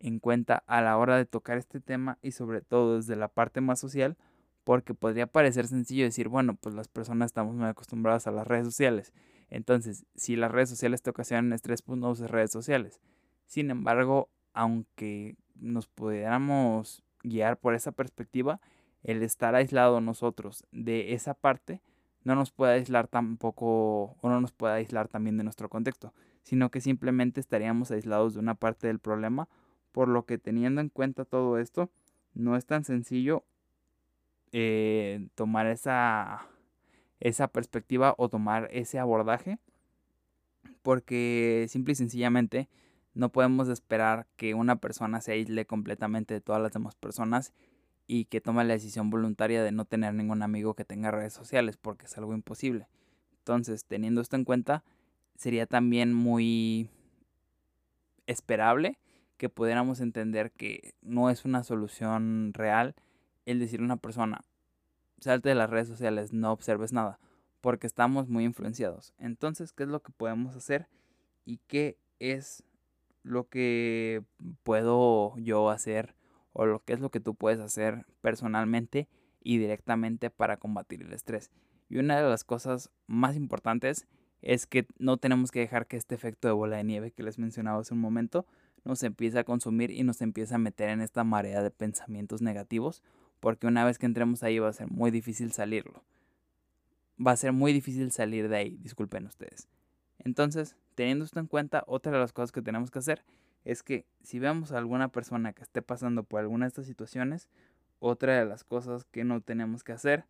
en 0.00 0.18
cuenta 0.18 0.64
a 0.66 0.82
la 0.82 0.98
hora 0.98 1.16
de 1.16 1.24
tocar 1.24 1.56
este 1.56 1.78
tema 1.78 2.18
y 2.20 2.32
sobre 2.32 2.60
todo 2.60 2.96
desde 2.96 3.14
la 3.14 3.28
parte 3.28 3.60
más 3.60 3.78
social, 3.78 4.16
porque 4.64 4.92
podría 4.92 5.28
parecer 5.28 5.68
sencillo 5.68 6.02
decir, 6.02 6.28
bueno, 6.28 6.56
pues 6.56 6.74
las 6.74 6.88
personas 6.88 7.26
estamos 7.26 7.54
muy 7.54 7.66
acostumbradas 7.68 8.26
a 8.26 8.32
las 8.32 8.44
redes 8.44 8.66
sociales 8.66 9.12
entonces, 9.50 10.04
si 10.16 10.34
las 10.34 10.50
redes 10.50 10.68
sociales 10.68 11.00
te 11.00 11.10
ocasionan 11.10 11.52
estrés, 11.52 11.80
pues 11.80 11.96
no 11.96 12.10
uses 12.10 12.28
redes 12.28 12.50
sociales. 12.50 13.00
Sin 13.46 13.70
embargo, 13.70 14.28
aunque 14.52 15.36
nos 15.54 15.86
pudiéramos 15.86 17.04
guiar 17.22 17.58
por 17.58 17.74
esa 17.74 17.92
perspectiva, 17.92 18.60
el 19.04 19.22
estar 19.22 19.54
aislado 19.54 20.00
nosotros 20.00 20.64
de 20.72 21.12
esa 21.14 21.34
parte 21.34 21.80
no 22.24 22.34
nos 22.34 22.50
puede 22.50 22.74
aislar 22.74 23.06
tampoco 23.08 24.16
o 24.20 24.28
no 24.28 24.40
nos 24.40 24.52
puede 24.52 24.74
aislar 24.74 25.08
también 25.08 25.36
de 25.36 25.44
nuestro 25.44 25.68
contexto, 25.68 26.12
sino 26.42 26.70
que 26.70 26.80
simplemente 26.80 27.40
estaríamos 27.40 27.90
aislados 27.90 28.34
de 28.34 28.40
una 28.40 28.54
parte 28.54 28.86
del 28.86 28.98
problema, 28.98 29.48
por 29.92 30.08
lo 30.08 30.24
que 30.26 30.38
teniendo 30.38 30.80
en 30.80 30.88
cuenta 30.88 31.24
todo 31.24 31.58
esto, 31.58 31.90
no 32.34 32.56
es 32.56 32.66
tan 32.66 32.84
sencillo 32.84 33.44
eh, 34.52 35.28
tomar 35.34 35.66
esa 35.66 36.48
esa 37.20 37.48
perspectiva 37.48 38.14
o 38.18 38.28
tomar 38.28 38.68
ese 38.72 38.98
abordaje 38.98 39.58
porque 40.82 41.66
simple 41.68 41.92
y 41.92 41.96
sencillamente 41.96 42.68
no 43.14 43.30
podemos 43.30 43.68
esperar 43.68 44.26
que 44.36 44.54
una 44.54 44.76
persona 44.76 45.20
se 45.20 45.32
aísle 45.32 45.66
completamente 45.66 46.34
de 46.34 46.40
todas 46.40 46.60
las 46.60 46.72
demás 46.72 46.94
personas 46.96 47.54
y 48.06 48.26
que 48.26 48.40
tome 48.40 48.64
la 48.64 48.74
decisión 48.74 49.10
voluntaria 49.10 49.62
de 49.62 49.72
no 49.72 49.84
tener 49.84 50.14
ningún 50.14 50.42
amigo 50.42 50.74
que 50.74 50.84
tenga 50.84 51.10
redes 51.10 51.32
sociales 51.32 51.76
porque 51.76 52.06
es 52.06 52.18
algo 52.18 52.34
imposible. 52.34 52.88
Entonces, 53.38 53.84
teniendo 53.84 54.20
esto 54.20 54.36
en 54.36 54.44
cuenta, 54.44 54.84
sería 55.36 55.66
también 55.66 56.12
muy 56.14 56.88
esperable 58.26 58.98
que 59.36 59.48
pudiéramos 59.48 60.00
entender 60.00 60.52
que 60.52 60.94
no 61.02 61.30
es 61.30 61.44
una 61.44 61.64
solución 61.64 62.52
real 62.54 62.94
el 63.46 63.58
decir 63.58 63.80
a 63.80 63.84
una 63.84 63.96
persona, 63.96 64.42
salte 65.20 65.50
de 65.50 65.54
las 65.54 65.70
redes 65.70 65.88
sociales, 65.88 66.32
no 66.32 66.52
observes 66.52 66.92
nada, 66.92 67.18
porque 67.60 67.86
estamos 67.86 68.28
muy 68.28 68.44
influenciados. 68.44 69.12
Entonces, 69.18 69.72
¿qué 69.72 69.82
es 69.82 69.88
lo 69.88 70.00
que 70.00 70.12
podemos 70.12 70.56
hacer 70.56 70.88
y 71.44 71.58
qué 71.66 71.98
es 72.20 72.64
lo 73.22 73.48
que 73.48 74.22
puedo 74.62 75.36
yo 75.38 75.70
hacer 75.70 76.14
o 76.54 76.64
lo 76.64 76.82
que 76.82 76.94
es 76.94 77.00
lo 77.00 77.10
que 77.10 77.20
tú 77.20 77.34
puedes 77.34 77.60
hacer 77.60 78.06
personalmente 78.22 79.06
y 79.42 79.58
directamente 79.58 80.30
para 80.30 80.56
combatir 80.56 81.02
el 81.02 81.12
estrés? 81.12 81.50
Y 81.90 81.98
una 81.98 82.16
de 82.18 82.26
las 82.26 82.44
cosas 82.44 82.90
más 83.06 83.36
importantes 83.36 84.06
es 84.40 84.66
que 84.66 84.86
no 84.98 85.18
tenemos 85.18 85.50
que 85.50 85.60
dejar 85.60 85.86
que 85.86 85.98
este 85.98 86.14
efecto 86.14 86.48
de 86.48 86.54
bola 86.54 86.78
de 86.78 86.84
nieve 86.84 87.10
que 87.10 87.22
les 87.22 87.38
mencionaba 87.38 87.80
hace 87.80 87.92
un 87.92 88.00
momento 88.00 88.46
nos 88.84 89.02
empiece 89.02 89.38
a 89.38 89.44
consumir 89.44 89.90
y 89.90 90.02
nos 90.02 90.20
empiece 90.20 90.54
a 90.54 90.58
meter 90.58 90.88
en 90.90 91.00
esta 91.00 91.24
marea 91.24 91.62
de 91.62 91.70
pensamientos 91.70 92.42
negativos 92.42 93.02
porque 93.40 93.66
una 93.66 93.84
vez 93.84 93.98
que 93.98 94.06
entremos 94.06 94.42
ahí 94.42 94.58
va 94.58 94.68
a 94.68 94.72
ser 94.72 94.90
muy 94.90 95.10
difícil 95.10 95.52
salirlo. 95.52 96.02
Va 97.24 97.32
a 97.32 97.36
ser 97.36 97.52
muy 97.52 97.72
difícil 97.72 98.10
salir 98.10 98.48
de 98.48 98.56
ahí, 98.56 98.76
disculpen 98.78 99.26
ustedes. 99.26 99.68
Entonces, 100.18 100.76
teniendo 100.94 101.24
esto 101.24 101.40
en 101.40 101.46
cuenta, 101.46 101.84
otra 101.86 102.12
de 102.12 102.18
las 102.18 102.32
cosas 102.32 102.52
que 102.52 102.62
tenemos 102.62 102.90
que 102.90 102.98
hacer 102.98 103.22
es 103.64 103.82
que 103.82 104.06
si 104.22 104.38
vemos 104.38 104.72
a 104.72 104.78
alguna 104.78 105.08
persona 105.08 105.52
que 105.52 105.62
esté 105.62 105.82
pasando 105.82 106.22
por 106.22 106.40
alguna 106.40 106.66
de 106.66 106.68
estas 106.68 106.86
situaciones, 106.86 107.48
otra 107.98 108.38
de 108.38 108.44
las 108.44 108.64
cosas 108.64 109.04
que 109.04 109.24
no 109.24 109.40
tenemos 109.40 109.84
que 109.84 109.92
hacer 109.92 110.26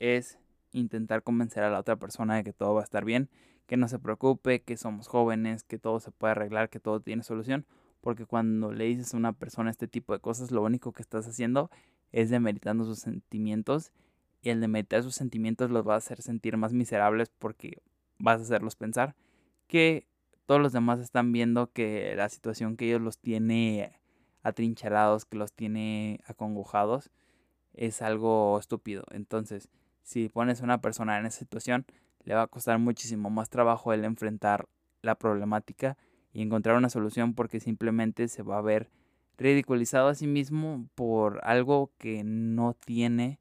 es 0.00 0.38
intentar 0.72 1.22
convencer 1.22 1.62
a 1.62 1.70
la 1.70 1.78
otra 1.78 1.96
persona 1.96 2.36
de 2.36 2.44
que 2.44 2.52
todo 2.52 2.74
va 2.74 2.80
a 2.80 2.84
estar 2.84 3.04
bien, 3.04 3.28
que 3.66 3.76
no 3.76 3.88
se 3.88 3.98
preocupe, 3.98 4.62
que 4.62 4.76
somos 4.76 5.08
jóvenes, 5.08 5.62
que 5.62 5.78
todo 5.78 6.00
se 6.00 6.10
puede 6.10 6.32
arreglar, 6.32 6.70
que 6.70 6.80
todo 6.80 7.00
tiene 7.00 7.22
solución, 7.22 7.66
porque 8.00 8.26
cuando 8.26 8.72
le 8.72 8.84
dices 8.84 9.14
a 9.14 9.16
una 9.16 9.32
persona 9.32 9.70
este 9.70 9.88
tipo 9.88 10.12
de 10.12 10.20
cosas, 10.20 10.50
lo 10.50 10.62
único 10.62 10.92
que 10.92 11.02
estás 11.02 11.26
haciendo 11.26 11.70
es 12.12 12.30
demeritando 12.30 12.84
sus 12.84 13.00
sentimientos 13.00 13.92
y 14.42 14.50
el 14.50 14.60
demeritar 14.60 15.02
sus 15.02 15.14
sentimientos 15.14 15.70
los 15.70 15.86
va 15.86 15.94
a 15.94 15.98
hacer 15.98 16.22
sentir 16.22 16.56
más 16.56 16.72
miserables 16.72 17.30
porque 17.38 17.82
vas 18.18 18.40
a 18.40 18.44
hacerlos 18.44 18.76
pensar 18.76 19.14
que 19.66 20.06
todos 20.48 20.62
los 20.62 20.72
demás 20.72 20.98
están 20.98 21.30
viendo 21.30 21.70
que 21.72 22.14
la 22.16 22.30
situación 22.30 22.78
que 22.78 22.86
ellos 22.86 23.02
los 23.02 23.18
tiene 23.18 24.00
atrincherados, 24.42 25.26
que 25.26 25.36
los 25.36 25.52
tiene 25.52 26.20
acongojados, 26.26 27.10
es 27.74 28.00
algo 28.00 28.58
estúpido. 28.58 29.04
Entonces, 29.10 29.68
si 30.02 30.30
pones 30.30 30.62
a 30.62 30.64
una 30.64 30.80
persona 30.80 31.18
en 31.18 31.26
esa 31.26 31.40
situación, 31.40 31.84
le 32.24 32.34
va 32.34 32.44
a 32.44 32.46
costar 32.46 32.78
muchísimo 32.78 33.28
más 33.28 33.50
trabajo 33.50 33.92
el 33.92 34.06
enfrentar 34.06 34.66
la 35.02 35.16
problemática 35.16 35.98
y 36.32 36.40
encontrar 36.40 36.78
una 36.78 36.88
solución 36.88 37.34
porque 37.34 37.60
simplemente 37.60 38.26
se 38.26 38.42
va 38.42 38.56
a 38.56 38.62
ver 38.62 38.88
ridiculizado 39.36 40.08
a 40.08 40.14
sí 40.14 40.26
mismo 40.26 40.88
por 40.94 41.40
algo 41.44 41.92
que 41.98 42.24
no 42.24 42.74
tiene 42.86 43.38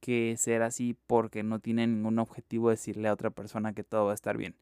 que 0.00 0.34
ser 0.38 0.62
así 0.62 0.96
porque 1.06 1.42
no 1.42 1.58
tiene 1.58 1.86
ningún 1.86 2.18
objetivo 2.18 2.70
decirle 2.70 3.08
a 3.08 3.12
otra 3.12 3.28
persona 3.28 3.74
que 3.74 3.84
todo 3.84 4.06
va 4.06 4.12
a 4.12 4.14
estar 4.14 4.38
bien. 4.38 4.56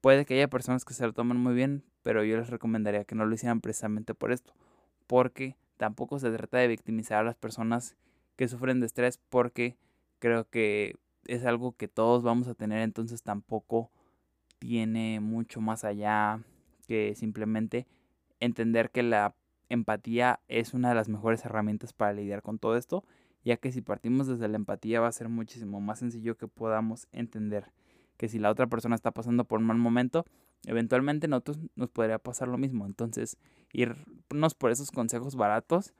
Puede 0.00 0.24
que 0.24 0.34
haya 0.34 0.48
personas 0.48 0.84
que 0.84 0.94
se 0.94 1.06
lo 1.06 1.12
tomen 1.12 1.36
muy 1.36 1.54
bien, 1.54 1.84
pero 2.02 2.24
yo 2.24 2.38
les 2.38 2.48
recomendaría 2.48 3.04
que 3.04 3.14
no 3.14 3.26
lo 3.26 3.34
hicieran 3.34 3.60
precisamente 3.60 4.14
por 4.14 4.32
esto, 4.32 4.54
porque 5.06 5.56
tampoco 5.76 6.18
se 6.18 6.30
trata 6.30 6.58
de 6.58 6.68
victimizar 6.68 7.18
a 7.18 7.24
las 7.24 7.36
personas 7.36 7.96
que 8.36 8.48
sufren 8.48 8.80
de 8.80 8.86
estrés, 8.86 9.18
porque 9.28 9.76
creo 10.18 10.48
que 10.48 10.96
es 11.26 11.44
algo 11.44 11.76
que 11.76 11.86
todos 11.86 12.22
vamos 12.22 12.48
a 12.48 12.54
tener, 12.54 12.80
entonces 12.80 13.22
tampoco 13.22 13.90
tiene 14.58 15.20
mucho 15.20 15.60
más 15.60 15.84
allá 15.84 16.40
que 16.86 17.14
simplemente 17.14 17.86
entender 18.40 18.90
que 18.90 19.02
la 19.02 19.34
empatía 19.68 20.40
es 20.48 20.72
una 20.72 20.88
de 20.88 20.94
las 20.94 21.10
mejores 21.10 21.44
herramientas 21.44 21.92
para 21.92 22.14
lidiar 22.14 22.40
con 22.42 22.58
todo 22.58 22.78
esto, 22.78 23.04
ya 23.44 23.58
que 23.58 23.70
si 23.70 23.82
partimos 23.82 24.26
desde 24.26 24.48
la 24.48 24.56
empatía 24.56 25.00
va 25.00 25.08
a 25.08 25.12
ser 25.12 25.28
muchísimo 25.28 25.80
más 25.80 25.98
sencillo 25.98 26.38
que 26.38 26.48
podamos 26.48 27.06
entender 27.12 27.70
que 28.20 28.28
si 28.28 28.38
la 28.38 28.50
otra 28.50 28.66
persona 28.66 28.94
está 28.94 29.12
pasando 29.12 29.46
por 29.46 29.60
un 29.60 29.64
mal 29.64 29.78
momento, 29.78 30.26
eventualmente 30.66 31.26
nosotros 31.26 31.58
nos 31.74 31.88
podría 31.88 32.18
pasar 32.18 32.48
lo 32.48 32.58
mismo. 32.58 32.84
Entonces, 32.84 33.38
irnos 33.72 34.54
por 34.54 34.70
esos 34.70 34.90
consejos 34.90 35.36
baratos, 35.36 35.94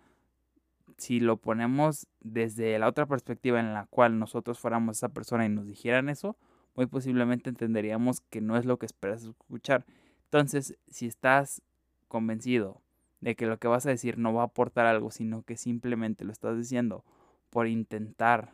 si 0.98 1.18
lo 1.18 1.38
ponemos 1.38 2.08
desde 2.20 2.78
la 2.78 2.88
otra 2.88 3.06
perspectiva 3.06 3.58
en 3.58 3.72
la 3.72 3.86
cual 3.86 4.18
nosotros 4.18 4.58
fuéramos 4.58 4.98
esa 4.98 5.08
persona 5.08 5.46
y 5.46 5.48
nos 5.48 5.66
dijeran 5.66 6.10
eso, 6.10 6.36
muy 6.76 6.84
posiblemente 6.84 7.48
entenderíamos 7.48 8.20
que 8.20 8.42
no 8.42 8.58
es 8.58 8.66
lo 8.66 8.78
que 8.78 8.84
esperas 8.84 9.24
escuchar. 9.24 9.86
Entonces, 10.24 10.76
si 10.90 11.06
estás 11.06 11.62
convencido 12.06 12.82
de 13.22 13.34
que 13.34 13.46
lo 13.46 13.58
que 13.58 13.66
vas 13.66 13.86
a 13.86 13.90
decir 13.90 14.18
no 14.18 14.34
va 14.34 14.42
a 14.42 14.46
aportar 14.48 14.84
algo, 14.84 15.10
sino 15.10 15.42
que 15.42 15.56
simplemente 15.56 16.26
lo 16.26 16.32
estás 16.32 16.58
diciendo 16.58 17.02
por 17.48 17.66
intentar 17.66 18.52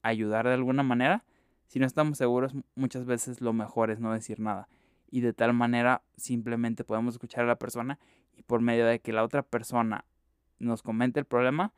ayudar 0.00 0.46
de 0.46 0.54
alguna 0.54 0.82
manera, 0.82 1.22
si 1.66 1.78
no 1.78 1.86
estamos 1.86 2.18
seguros, 2.18 2.54
muchas 2.74 3.04
veces 3.04 3.40
lo 3.40 3.52
mejor 3.52 3.90
es 3.90 4.00
no 4.00 4.12
decir 4.12 4.40
nada. 4.40 4.68
Y 5.10 5.20
de 5.20 5.32
tal 5.32 5.52
manera 5.52 6.02
simplemente 6.16 6.84
podemos 6.84 7.14
escuchar 7.14 7.44
a 7.44 7.48
la 7.48 7.58
persona 7.58 7.98
y 8.36 8.42
por 8.42 8.60
medio 8.60 8.86
de 8.86 9.00
que 9.00 9.12
la 9.12 9.24
otra 9.24 9.42
persona 9.42 10.04
nos 10.58 10.82
comente 10.82 11.20
el 11.20 11.26
problema, 11.26 11.72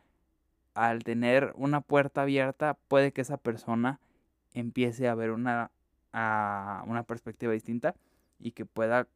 al 0.75 1.05
tener 1.05 1.53
una 1.57 1.81
puerta 1.81 2.22
abierta, 2.22 2.79
puede 2.88 3.12
que 3.12 3.22
esa 3.22 3.38
persona 3.38 4.01
empiece 4.53 5.09
a 5.09 5.14
ver 5.14 5.31
una, 5.31 5.70
a 6.12 6.85
una 6.87 7.03
perspectiva 7.03 7.53
distinta 7.53 7.94
y 8.38 8.53
que 8.53 8.66
pueda 8.66 9.09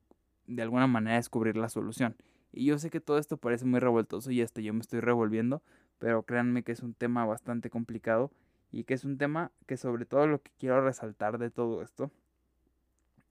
de 0.46 0.62
alguna 0.62 0.86
manera 0.86 1.16
descubrir 1.16 1.56
la 1.56 1.68
solución. 1.68 2.16
Y 2.52 2.64
yo 2.64 2.78
sé 2.78 2.90
que 2.90 3.00
todo 3.00 3.18
esto 3.18 3.36
parece 3.36 3.64
muy 3.64 3.80
revoltoso 3.80 4.30
y 4.30 4.42
hasta 4.42 4.60
yo 4.60 4.74
me 4.74 4.80
estoy 4.80 5.00
revolviendo, 5.00 5.62
pero 5.98 6.22
créanme 6.24 6.62
que 6.62 6.72
es 6.72 6.80
un 6.80 6.94
tema 6.94 7.24
bastante 7.24 7.70
complicado 7.70 8.30
y 8.70 8.84
que 8.84 8.94
es 8.94 9.04
un 9.04 9.18
tema 9.18 9.52
que 9.66 9.76
sobre 9.76 10.04
todo 10.04 10.26
lo 10.26 10.42
que 10.42 10.50
quiero 10.58 10.80
resaltar 10.80 11.38
de 11.38 11.50
todo 11.50 11.82
esto 11.82 12.10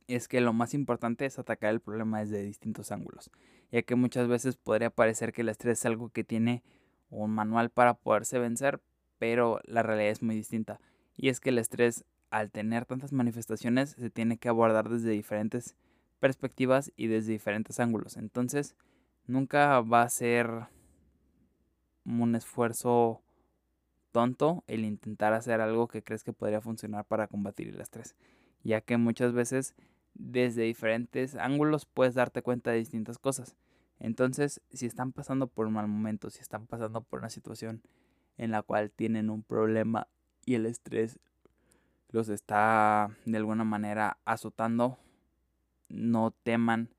es 0.07 0.27
que 0.27 0.41
lo 0.41 0.53
más 0.53 0.73
importante 0.73 1.25
es 1.25 1.37
atacar 1.37 1.71
el 1.71 1.81
problema 1.81 2.19
desde 2.19 2.43
distintos 2.43 2.91
ángulos, 2.91 3.29
ya 3.71 3.83
que 3.83 3.95
muchas 3.95 4.27
veces 4.27 4.55
podría 4.55 4.89
parecer 4.89 5.33
que 5.33 5.41
el 5.41 5.49
estrés 5.49 5.79
es 5.79 5.85
algo 5.85 6.09
que 6.09 6.23
tiene 6.23 6.63
un 7.09 7.31
manual 7.31 7.69
para 7.69 7.93
poderse 7.93 8.39
vencer, 8.39 8.81
pero 9.19 9.59
la 9.65 9.83
realidad 9.83 10.09
es 10.09 10.23
muy 10.23 10.35
distinta. 10.35 10.79
Y 11.15 11.29
es 11.29 11.39
que 11.39 11.49
el 11.49 11.59
estrés, 11.59 12.05
al 12.31 12.49
tener 12.49 12.85
tantas 12.85 13.13
manifestaciones, 13.13 13.91
se 13.91 14.09
tiene 14.09 14.37
que 14.37 14.49
abordar 14.49 14.89
desde 14.89 15.11
diferentes 15.11 15.75
perspectivas 16.19 16.91
y 16.95 17.07
desde 17.07 17.33
diferentes 17.33 17.79
ángulos. 17.79 18.17
Entonces, 18.17 18.75
nunca 19.27 19.81
va 19.81 20.03
a 20.03 20.09
ser 20.09 20.67
un 22.05 22.35
esfuerzo 22.35 23.21
tonto 24.11 24.63
el 24.67 24.85
intentar 24.85 25.33
hacer 25.33 25.61
algo 25.61 25.87
que 25.87 26.03
crees 26.03 26.23
que 26.23 26.33
podría 26.33 26.61
funcionar 26.61 27.05
para 27.05 27.27
combatir 27.27 27.69
el 27.69 27.81
estrés, 27.81 28.15
ya 28.63 28.81
que 28.81 28.97
muchas 28.97 29.33
veces 29.33 29.75
desde 30.13 30.63
diferentes 30.63 31.35
ángulos 31.35 31.85
puedes 31.85 32.15
darte 32.15 32.41
cuenta 32.41 32.71
de 32.71 32.77
distintas 32.77 33.17
cosas. 33.17 33.55
Entonces, 33.99 34.61
si 34.71 34.85
están 34.85 35.11
pasando 35.11 35.47
por 35.47 35.67
un 35.67 35.73
mal 35.73 35.87
momento, 35.87 36.29
si 36.29 36.39
están 36.39 36.67
pasando 36.67 37.01
por 37.01 37.19
una 37.19 37.29
situación 37.29 37.81
en 38.37 38.51
la 38.51 38.61
cual 38.61 38.91
tienen 38.91 39.29
un 39.29 39.43
problema 39.43 40.07
y 40.45 40.55
el 40.55 40.65
estrés 40.65 41.19
los 42.09 42.29
está 42.29 43.11
de 43.25 43.37
alguna 43.37 43.63
manera 43.63 44.17
azotando, 44.25 44.97
no 45.89 46.31
teman, 46.31 46.89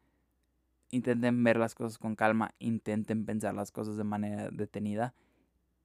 intenten 0.90 1.42
ver 1.42 1.57
las 1.57 1.75
cosas 1.75 1.99
con 1.99 2.14
calma, 2.16 2.55
intenten 2.59 3.25
pensar 3.25 3.55
las 3.55 3.73
cosas 3.73 3.96
de 3.96 4.05
manera 4.05 4.51
detenida 4.51 5.14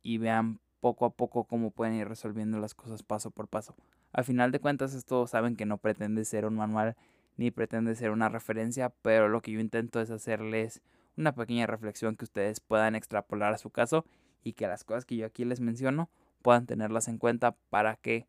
y 0.02 0.18
vean 0.18 0.60
poco 0.80 1.06
a 1.06 1.10
poco 1.12 1.46
cómo 1.46 1.72
pueden 1.72 1.96
ir 1.96 2.08
resolviendo 2.08 2.60
las 2.60 2.76
cosas 2.76 3.04
paso 3.04 3.32
por 3.32 3.48
paso. 3.48 3.76
Al 4.14 4.24
final 4.24 4.52
de 4.52 4.60
cuentas, 4.60 4.94
esto 4.94 5.28
saben 5.28 5.56
que 5.56 5.66
no 5.66 5.78
pretende 5.78 6.26
ser 6.26 6.46
un 6.46 6.56
manual 6.56 6.96
ni 7.38 7.52
pretende 7.52 7.96
ser 7.96 8.12
una 8.12 8.30
referencia, 8.30 8.90
pero 9.02 9.28
lo 9.28 9.42
que 9.42 9.52
yo 9.52 9.60
intento 9.60 10.00
es 10.00 10.10
hacerles 10.10 10.82
una 11.18 11.34
pequeña 11.34 11.68
reflexión 11.68 12.16
que 12.16 12.26
ustedes 12.26 12.60
puedan 12.60 12.96
extrapolar 12.96 13.54
a 13.54 13.58
su 13.58 13.70
caso 13.70 14.06
y 14.44 14.54
que 14.54 14.68
las 14.68 14.84
cosas 14.84 15.06
que 15.06 15.18
yo 15.18 15.26
aquí 15.26 15.46
les 15.46 15.60
menciono 15.60 16.10
puedan 16.42 16.66
tenerlas 16.66 17.08
en 17.08 17.18
cuenta 17.18 17.56
para 17.70 17.96
que 17.96 18.28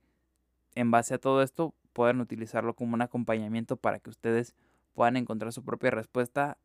en 0.75 0.91
base 0.91 1.15
a 1.15 1.19
todo 1.19 1.43
esto 1.43 1.75
puedan 1.93 2.21
utilizarlo 2.21 2.75
como 2.75 2.95
un 2.95 3.03
acompañamiento 3.03 3.77
para 3.77 4.01
que 4.01 4.11
ustedes 4.11 4.55
puedan 4.95 5.17
encontrar 5.17 5.53
su 5.53 5.65
propia 5.65 5.91
respuesta 5.91 6.59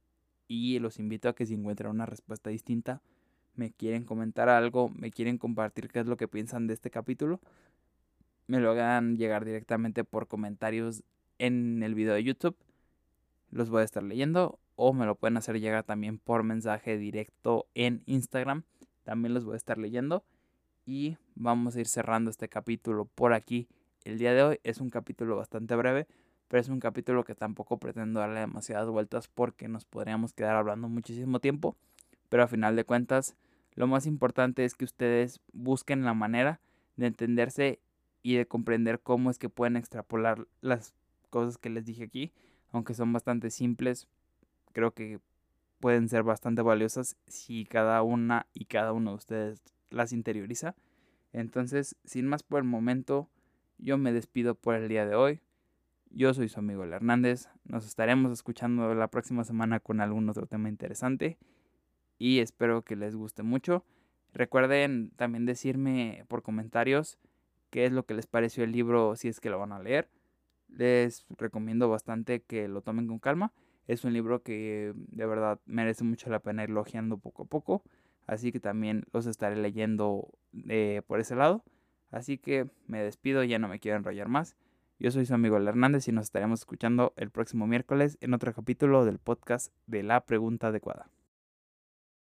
y 0.47 0.79
los 0.79 0.99
invito 0.99 1.29
a 1.29 1.35
que 1.35 1.45
si 1.45 1.53
encuentran 1.53 1.91
una 1.91 2.05
respuesta 2.05 2.49
distinta 2.49 3.01
me 3.55 3.71
quieren 3.71 4.03
comentar 4.03 4.49
algo, 4.49 4.89
me 4.89 5.11
quieren 5.11 5.37
compartir 5.37 5.89
qué 5.89 5.99
es 5.99 6.05
lo 6.05 6.17
que 6.17 6.27
piensan 6.27 6.67
de 6.67 6.73
este 6.73 6.89
capítulo, 6.89 7.39
me 8.47 8.59
lo 8.59 8.71
hagan 8.71 9.17
llegar 9.17 9.45
directamente 9.45 10.03
por 10.03 10.27
comentarios 10.27 11.03
en 11.37 11.83
el 11.83 11.95
video 11.95 12.13
de 12.13 12.23
YouTube. 12.23 12.55
Los 13.49 13.69
voy 13.69 13.81
a 13.81 13.85
estar 13.85 14.03
leyendo 14.03 14.59
o 14.75 14.93
me 14.93 15.05
lo 15.05 15.15
pueden 15.15 15.37
hacer 15.37 15.59
llegar 15.59 15.83
también 15.83 16.17
por 16.17 16.43
mensaje 16.43 16.97
directo 16.97 17.67
en 17.75 18.03
Instagram. 18.05 18.63
También 19.03 19.33
los 19.33 19.45
voy 19.45 19.53
a 19.53 19.57
estar 19.57 19.77
leyendo 19.77 20.23
y 20.85 21.17
vamos 21.35 21.75
a 21.75 21.79
ir 21.79 21.87
cerrando 21.87 22.29
este 22.29 22.49
capítulo 22.49 23.05
por 23.05 23.33
aquí. 23.33 23.67
El 24.03 24.17
día 24.17 24.33
de 24.33 24.43
hoy 24.43 24.59
es 24.63 24.79
un 24.79 24.89
capítulo 24.89 25.35
bastante 25.37 25.75
breve, 25.75 26.07
pero 26.47 26.59
es 26.59 26.69
un 26.69 26.79
capítulo 26.79 27.23
que 27.23 27.35
tampoco 27.35 27.77
pretendo 27.77 28.19
darle 28.19 28.41
demasiadas 28.41 28.89
vueltas 28.89 29.27
porque 29.27 29.67
nos 29.67 29.85
podríamos 29.85 30.33
quedar 30.33 30.55
hablando 30.55 30.89
muchísimo 30.89 31.39
tiempo. 31.39 31.77
Pero 32.31 32.43
a 32.43 32.47
final 32.47 32.77
de 32.77 32.85
cuentas, 32.85 33.35
lo 33.75 33.87
más 33.87 34.05
importante 34.05 34.63
es 34.63 34.73
que 34.73 34.85
ustedes 34.85 35.41
busquen 35.51 36.05
la 36.05 36.13
manera 36.13 36.61
de 36.95 37.07
entenderse 37.07 37.81
y 38.23 38.35
de 38.35 38.45
comprender 38.45 39.01
cómo 39.01 39.29
es 39.29 39.37
que 39.37 39.49
pueden 39.49 39.75
extrapolar 39.75 40.47
las 40.61 40.93
cosas 41.29 41.57
que 41.57 41.69
les 41.69 41.83
dije 41.83 42.05
aquí, 42.05 42.31
aunque 42.71 42.93
son 42.93 43.11
bastante 43.11 43.49
simples, 43.49 44.07
creo 44.71 44.93
que 44.93 45.19
pueden 45.81 46.07
ser 46.07 46.23
bastante 46.23 46.61
valiosas 46.61 47.17
si 47.27 47.65
cada 47.65 48.01
una 48.01 48.47
y 48.53 48.63
cada 48.63 48.93
uno 48.93 49.09
de 49.11 49.17
ustedes 49.17 49.61
las 49.89 50.13
interioriza. 50.13 50.73
Entonces, 51.33 51.97
sin 52.05 52.27
más 52.27 52.43
por 52.43 52.59
el 52.59 52.65
momento, 52.65 53.27
yo 53.77 53.97
me 53.97 54.13
despido 54.13 54.55
por 54.55 54.75
el 54.75 54.87
día 54.87 55.05
de 55.05 55.15
hoy. 55.15 55.41
Yo 56.09 56.33
soy 56.33 56.47
su 56.47 56.59
amigo 56.59 56.85
El 56.85 56.93
Hernández. 56.93 57.49
Nos 57.65 57.85
estaremos 57.85 58.31
escuchando 58.31 58.95
la 58.95 59.09
próxima 59.09 59.43
semana 59.43 59.81
con 59.81 59.99
algún 59.99 60.29
otro 60.29 60.45
tema 60.45 60.69
interesante 60.69 61.37
y 62.21 62.37
espero 62.37 62.83
que 62.83 62.95
les 62.95 63.15
guste 63.15 63.41
mucho. 63.41 63.83
Recuerden 64.31 65.09
también 65.15 65.47
decirme 65.47 66.23
por 66.27 66.43
comentarios 66.43 67.17
qué 67.71 67.85
es 67.85 67.91
lo 67.91 68.05
que 68.05 68.13
les 68.13 68.27
pareció 68.27 68.63
el 68.63 68.71
libro 68.71 69.15
si 69.15 69.27
es 69.27 69.39
que 69.39 69.49
lo 69.49 69.57
van 69.57 69.71
a 69.71 69.79
leer. 69.79 70.07
Les 70.67 71.25
recomiendo 71.29 71.89
bastante 71.89 72.43
que 72.43 72.67
lo 72.67 72.83
tomen 72.83 73.07
con 73.07 73.17
calma. 73.17 73.53
Es 73.87 74.05
un 74.05 74.13
libro 74.13 74.43
que 74.43 74.93
de 74.95 75.25
verdad 75.25 75.59
merece 75.65 76.03
mucho 76.03 76.29
la 76.29 76.39
pena 76.41 76.63
ir 76.63 76.69
poco 77.23 77.41
a 77.41 77.45
poco. 77.45 77.81
Así 78.27 78.51
que 78.51 78.59
también 78.59 79.03
los 79.13 79.25
estaré 79.25 79.55
leyendo 79.55 80.29
eh, 80.69 81.01
por 81.07 81.19
ese 81.19 81.35
lado. 81.35 81.63
Así 82.11 82.37
que 82.37 82.69
me 82.85 83.01
despido, 83.01 83.43
ya 83.43 83.57
no 83.57 83.67
me 83.67 83.79
quiero 83.79 83.97
enrollar 83.97 84.27
más. 84.27 84.55
Yo 84.99 85.09
soy 85.09 85.25
su 85.25 85.33
amigo 85.33 85.57
Hernández 85.57 86.07
y 86.07 86.11
nos 86.11 86.25
estaremos 86.25 86.59
escuchando 86.59 87.13
el 87.17 87.31
próximo 87.31 87.65
miércoles 87.65 88.19
en 88.21 88.35
otro 88.35 88.53
capítulo 88.53 89.05
del 89.05 89.17
podcast 89.17 89.73
de 89.87 90.03
La 90.03 90.23
Pregunta 90.23 90.67
Adecuada. 90.67 91.09